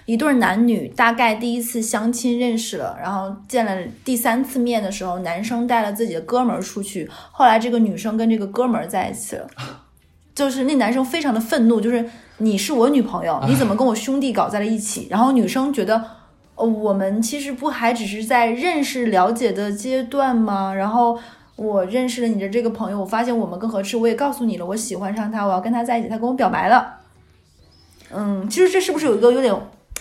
[0.05, 9.47] 一对男女大概第一次相亲认识了，然后见了第三次面的时候，男生带了自己的哥们儿出去，后来这个女生跟这个哥们儿在一起了。
[10.35, 15.07] 就是那男生非常的愤怒，就是你是我女朋友，你怎么跟我兄弟搞在了一起？
[15.11, 16.01] 然后女生觉得，
[16.55, 20.73] 呃，我们其实不还只是在认识了解的阶段吗？
[20.73, 21.19] 然后
[21.59, 26.95] 我认识了你的这个朋友，我发现我们更合适，我也告诉你了，我喜欢上他，我要跟他在一起，他跟我表白了。
[28.11, 29.53] 嗯，其实这是不是有一个有点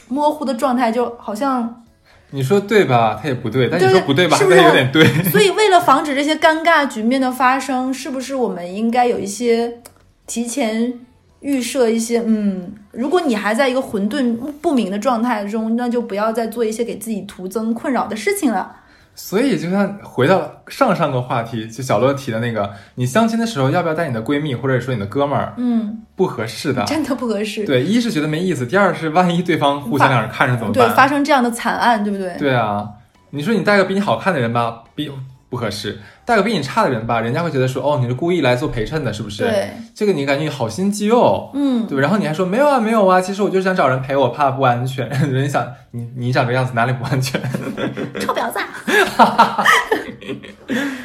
[0.07, 1.85] 模糊的状态，就好像
[2.31, 3.19] 你说对吧？
[3.21, 4.37] 他也不对，但你说不对吧？
[4.37, 5.05] 是不是他有点对。
[5.25, 9.81] 所以，为了防止这些尴尬局面的发生，是不是我们应该有一些
[10.29, 10.95] 提前
[11.41, 12.23] 预设一些？
[12.25, 18.77] 嗯，如果你还在一个混沌不明的状态中，那就不要再做一些给自己徒增困扰的事情了。
[19.21, 25.55] 所以，就像回到上上个话题，就小乐提的那个，你相亲的时候要不要带你的闺蜜或者说你的哥们儿？
[25.57, 26.85] 嗯，不合适的。
[26.85, 27.67] 真的不合适。
[27.67, 32.37] 对，一是觉得没意思，第二是万一对方互相两人看着怎么办对，发生这样的惨案，对不对？
[32.39, 32.89] 对啊，
[33.31, 35.11] 你说你带个比你好看的人吧，比
[35.49, 35.93] 不合适；
[36.25, 39.45] 带个比你差的人吧，人家会觉得说，哦，你是故意来做陪衬的，是不是？
[39.45, 41.51] 对，这个你感觉你好心机哦。
[41.55, 45.09] 嗯，对，然后你还说没有啊，没有啊，其实我就是想找人陪我，怕不安全。
[45.33, 47.41] 人家想你你长这样子哪里不安全？
[48.21, 48.59] 臭婊子。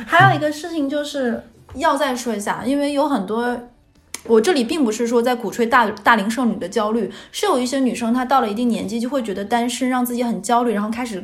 [0.06, 1.42] 还有一个事情就是
[1.76, 3.58] 要再说一下，因为有很多。
[4.26, 11.22] 我这里并不是说在鼓吹大大龄剩女的焦虑，是有一些女生她到了一定年纪就会觉得单身让自己很焦虑，然后开始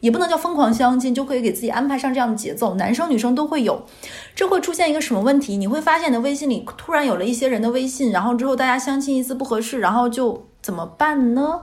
[0.00, 3.84] 也不能叫疯狂相亲，就可以给自己安排上这样的节奏，男生女生都会有。
[4.34, 5.56] 这会出现一个什么问题？
[5.56, 11.60] 你会发现你的微信里突然有了一些人的微信，然后之后大家相亲一次不合适，然后就怎么办呢？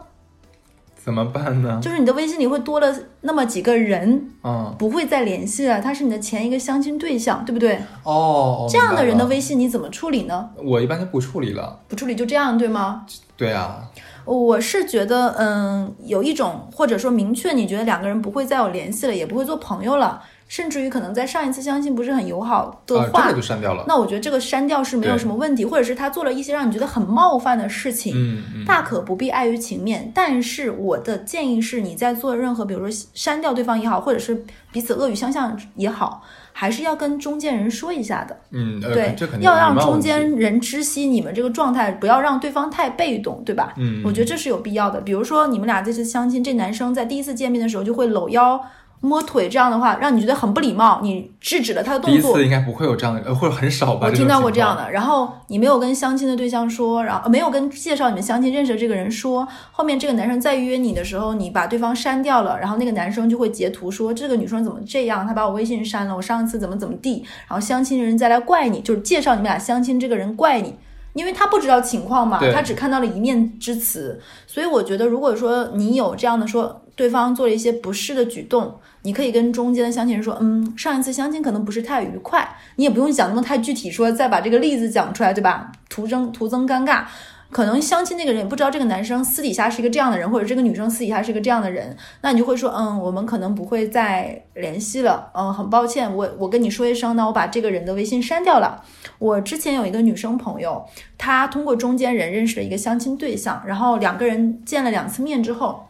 [0.95, 1.79] 怎么办呢？
[1.81, 7.79] 就是你的微信里会多了那么几个人，嗯，不会再联系了，他是你的前一个相亲对象，对不对？
[8.03, 10.49] 哦，这样的人的微信你怎么处理呢？
[10.61, 11.79] 我一般就不处理了。
[11.87, 13.05] 不处理就这样，对吗？
[13.37, 13.89] 对啊，
[14.35, 23.85] 我是觉得，嗯，有一种或者说明确，你觉得两个人不会再有联系了，也不会做朋友了，甚至于可能在上一次相亲不是很友好的啊，话，这个就删掉了。
[23.87, 30.11] 那我觉得这个删掉是没有什么问题，或者是他做了一些让你觉得很冒犯的事情，嗯嗯，大可不必碍于情面。
[30.13, 36.21] 但是我的建议是，你在做任何，比如说删掉对方也好，或者是彼此恶语相向也好，
[36.59, 38.35] 还是要跟中间人说一下的。
[38.49, 43.75] 嗯，呃对这肯，定要让中间人知悉你们这个状态，不要让对方太被动，对吧？
[43.77, 44.99] 嗯，我觉得这是有必要的。
[45.01, 48.59] 比如说你们俩这次相亲，这男生在第一次见面的时候就会搂腰。
[48.99, 52.43] 摸腿这样的话，让你觉得很不礼貌，你制止了他的第一动作次。
[52.43, 54.07] 应该不会有这样的，呃，或者很少吧。
[54.07, 54.91] 我听到过这样的。
[54.91, 70.75] 然后你没有跟相亲的对象说，然后呃没有跟介绍你们相亲认识的这个人说，后面这个男生再约你的时候，你把对方删掉了，然后那个男生就会截图说这个女生怎么这样，她把我微信删了，我上一次怎么怎么地，然后相亲的人再来怪你，就是介绍你们俩相亲这个人怪你。
[71.17, 85.71] 因为他不知道情况嘛，他只看到了一面之词，所以我觉得，如果说你有这样的说，对方做了一些不适的举动，你可以跟中间的相亲人说，嗯，上一次相亲可能不是太愉快，你也不用讲那么太具体说，再把这个例子讲出来，对吧？
[85.89, 87.03] 徒增徒增尴尬。
[87.49, 98.83] 可能相亲那个人也不知道这个男生私底下是一个这样的人，或者这个女生私底下是一个这样的人，那你就会说，嗯，我们可能不会再联系了，嗯，很抱歉，我我跟你说一声，那我把这个人的微信删掉了。
[99.19, 100.85] 我之前有一个女生朋友，
[101.17, 105.87] 她通过中间人认识了一个相亲对象，然后两个人见了两次面之后，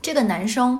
[0.00, 0.78] 这个男生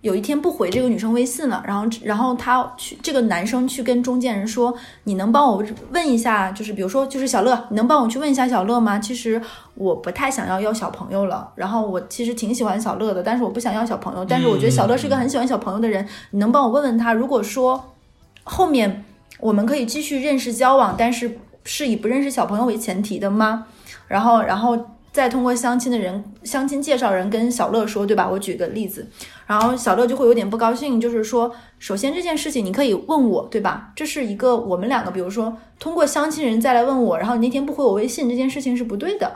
[0.00, 4.72] 有一天不回这个女生微信了，然后然后他去这个男生去跟中间人说，
[5.04, 8.96] 你能帮我问一下，就是比如说就是小乐，你能帮我去问一下小乐吗？
[9.00, 9.42] 其实
[9.74, 17.92] 我不太想要要小朋友了，然后我其实挺喜欢小乐的，但是我不想要小朋友，但是我觉得小乐是一个很喜欢小朋友的人，你能帮我问问他，如果说
[18.44, 19.04] 后面
[19.40, 23.66] 我们可以继续认识交往，但是是以不认识小朋友为前提的吗？
[24.06, 24.78] 然后然后。
[25.18, 28.28] 再通过相亲的人、相亲介绍人跟小乐说，对吧？
[28.30, 29.04] 我举个例子，
[29.48, 33.90] 然后小乐就会有点不高兴，就是说，首先这件事情你可以问我，对吧？
[33.96, 39.26] 这是一个我们两个，比如说通过相亲人再来问我，然后你那天不回我微信，这件事情是不对的。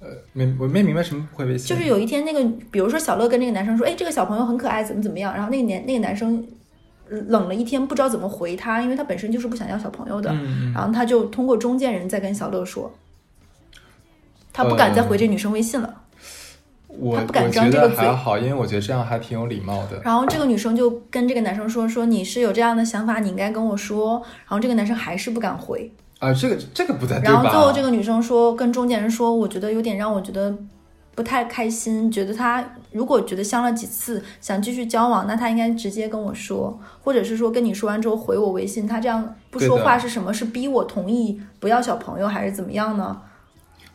[0.00, 6.44] 呃没我没明白什么不回微信，就是有一天那个，比如说小乐跟那个男生说，哎，这个小朋友很可爱，怎么怎么样，然后那个男那个男生
[7.08, 10.34] 冷了一天，不知道怎么回他，因为他本身就是不想要小朋友的，
[10.74, 12.92] 然后他就通过中间人再跟小乐说，
[14.58, 15.94] 他不敢再回这女生微信了。
[16.88, 20.00] 我他不敢我觉得张这个嘴还好，因为我觉得这样还挺有礼貌的。
[20.02, 24.14] 然后这个女生就跟这个男生说说你是有这样的想法，你应该跟我说。
[24.14, 25.88] 然后这个男生还是不敢回。
[26.18, 27.42] 啊，这个这个不太对然后？
[27.42, 30.52] 最后这个女生说跟中间人说，我觉得有点让我觉得
[31.14, 38.88] 不太开心，觉得他如果觉得相了几次想继续交往，那他应该直接跟我说，或者是说跟你说完之后回我微信。
[38.88, 40.34] 他这样不说话是什么？
[40.34, 43.16] 是逼我同意不要小朋友，还是怎么样呢？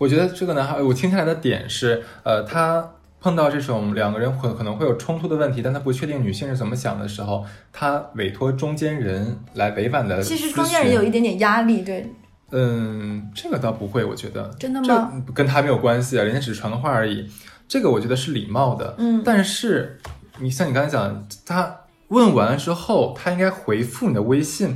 [0.04, 2.91] 我觉得这个男孩，我听下来的点是，呃，他
[3.22, 10.22] 碰到这种两个人可可能会有冲突的问题，但他不确定女性是怎么想的时候，他委托中间人来委婉的。
[10.22, 12.06] 其实中间人有一，点点压力，对，
[12.51, 15.14] 嗯，这个倒不会，我觉得真的吗？
[15.26, 17.26] 这跟他没有关系啊，人家只是传个话而已。
[17.70, 20.01] 这个我觉得是礼貌的，嗯但是
[20.39, 21.78] 你像你刚才讲，他
[22.10, 24.76] 问完了之后，他应该回复你的微信，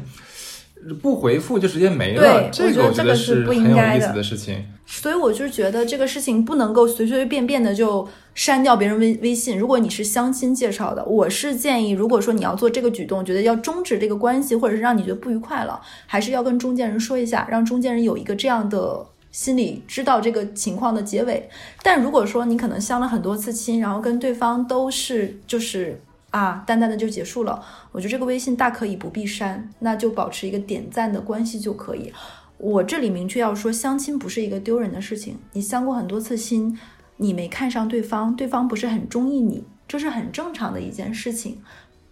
[0.96, 4.66] 不回复就直接没了，对这个我觉得这个是是不应该的的事情。
[4.86, 9.60] 所以我就觉得这个事情不能够随随便便的就删掉别人微微信。
[9.60, 21.50] 如果你是相亲介绍的，我是建议，如果说你要做这个举动，觉得要终止这个关系，或者是让你觉得不愉快了，还是要跟中间人说一下，让中间人有一个这样的心里知道这个情况的结尾。
[21.84, 26.00] 但如果说你可能相了很多次亲，然后跟对方都是就是。
[26.38, 27.64] 啊，淡淡的就结束了。
[27.92, 32.14] 我觉得这个微信大可以不必删，那就保持一个点赞的关系就可以。
[32.60, 35.38] 我这里明确要说，相亲不是一个丢人的事情。
[35.54, 36.78] 你相过很多次亲，
[37.18, 41.58] 你没看上对方，对方不是很中意你，这是很正常的一件事情，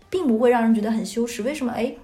[0.09, 1.43] 并不会让人觉得很羞耻。
[1.43, 1.71] 为什么？
[1.73, 1.95] 哎，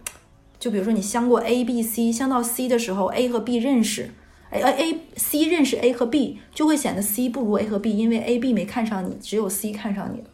[0.60, 4.12] 就比如说你相过 A、B、C，相到 C 的时候，A 和 B 认识，
[4.52, 10.28] 哎 A、C 认识 A 和 B，就会显得 C 不如 A 和 B，因为 A、B 没看上你，只有 C 看上你了，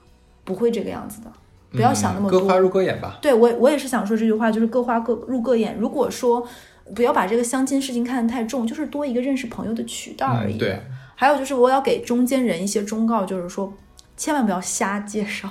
[0.44, 1.32] 不会这个样子的。
[1.72, 2.40] 不要想那么多。
[2.40, 3.20] 嗯各花入各眼吧。
[3.22, 5.78] 对我，我也是想说这句话，就是各花各入各眼。
[5.78, 6.48] 如果说
[6.96, 10.56] 不要把这个相亲事情看得太重，就是多一个认识朋友的渠道而已。
[10.56, 10.82] 嗯，对，
[11.16, 13.74] 还有就是我要给中间人一些忠告，就是说
[14.16, 15.50] 千万不要瞎介绍，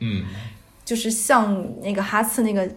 [0.00, 0.22] 嗯，
[0.84, 2.68] 就是像那个哈次那个。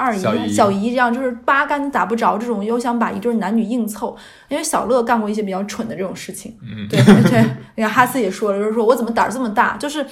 [0.00, 4.16] 二姨、小姨这样，就是八竿子打不着这种，又想把一对男女硬凑。
[4.46, 7.44] 因为小乐干过一些比较蠢的这种事情，嗯对对。
[7.74, 10.06] 那个哈斯也说了，就是说我怎么胆儿这么大，就是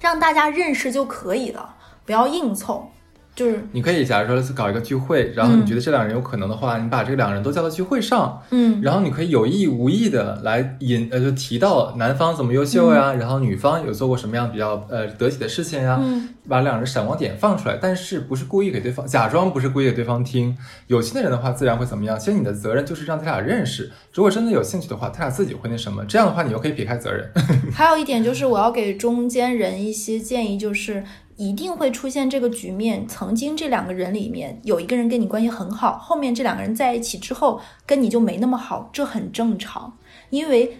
[0.00, 2.90] 让大家认识就可以了，不要硬凑。
[3.34, 20.56] 就是你可以假如说搞一个聚会，然后你觉得这两人有可能的话，你把这两个人都叫到聚会上，嗯，然后你可以有意无意的来引呃就提到男方怎么优秀呀，然后女方有做过什么样比较呃得体的事情呀，嗯把两人闪光点放出来，但是不是故意给对方假装不是故意给对方听。
[20.88, 22.18] 有心的人的话，自然会怎么样？
[22.18, 27.28] 其实你的责任就是让他俩认识，如果真的有兴趣的话，他俩自己会那什么，这样的话你又可以撇开责任。
[27.72, 31.02] 还有一点就是，我要给中间人一些建议，就是
[31.36, 33.06] 一定会出现这个局面。
[33.08, 39.96] 曾经这两个人里面有一个人跟你关系很好，后面这两个人在一起之后跟你就没那么好，这很正常，
[40.30, 40.78] 因为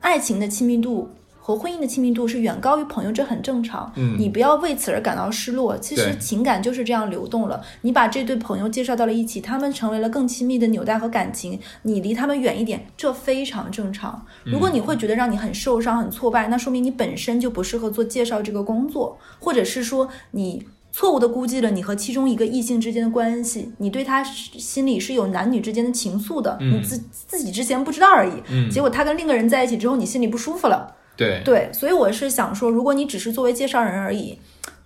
[0.00, 1.10] 爱情的亲密度。
[1.46, 3.92] 和婚姻的亲密度是远高于朋友，这很正常。
[3.96, 5.76] 嗯你不要为此而感到失落。
[5.76, 7.60] 其实情感就是这样流动了。
[7.82, 14.24] 你把这对朋友介绍到了一起，他们成为了更亲密的纽带和感情，你离他们远一点，这非常正常。
[14.42, 28.32] 如果你会觉得让你很受伤、很挫败，那说明你本身就不适合做介绍这个工作，或者是说你错误的估计了你和其中一个异性之间的关系，你对他心里是有男女之间的情愫的，嗯你自自己之前不知道而已。
[28.48, 30.94] 嗯结果他跟另一个人在一起之后，你心里不舒服了。
[31.16, 34.38] 对，对，所以我是想说，如果你只是作为介绍人而已，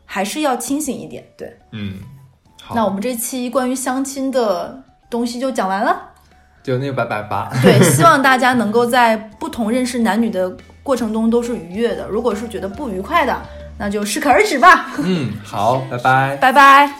[0.04, 1.24] 还是要清醒一点。
[1.36, 1.94] 对，嗯，
[2.62, 6.02] 好，那我们这期关于相亲的东西就讲完了。
[6.62, 12.06] 就那个八百八，对， 希望大家能够在不同认识男女的过程中都是愉悦的。
[12.08, 13.34] 如果是觉得不愉快的，
[13.78, 14.92] 那就适可而止吧。
[14.98, 16.36] 嗯，好，拜拜。
[16.36, 16.92] 拜拜。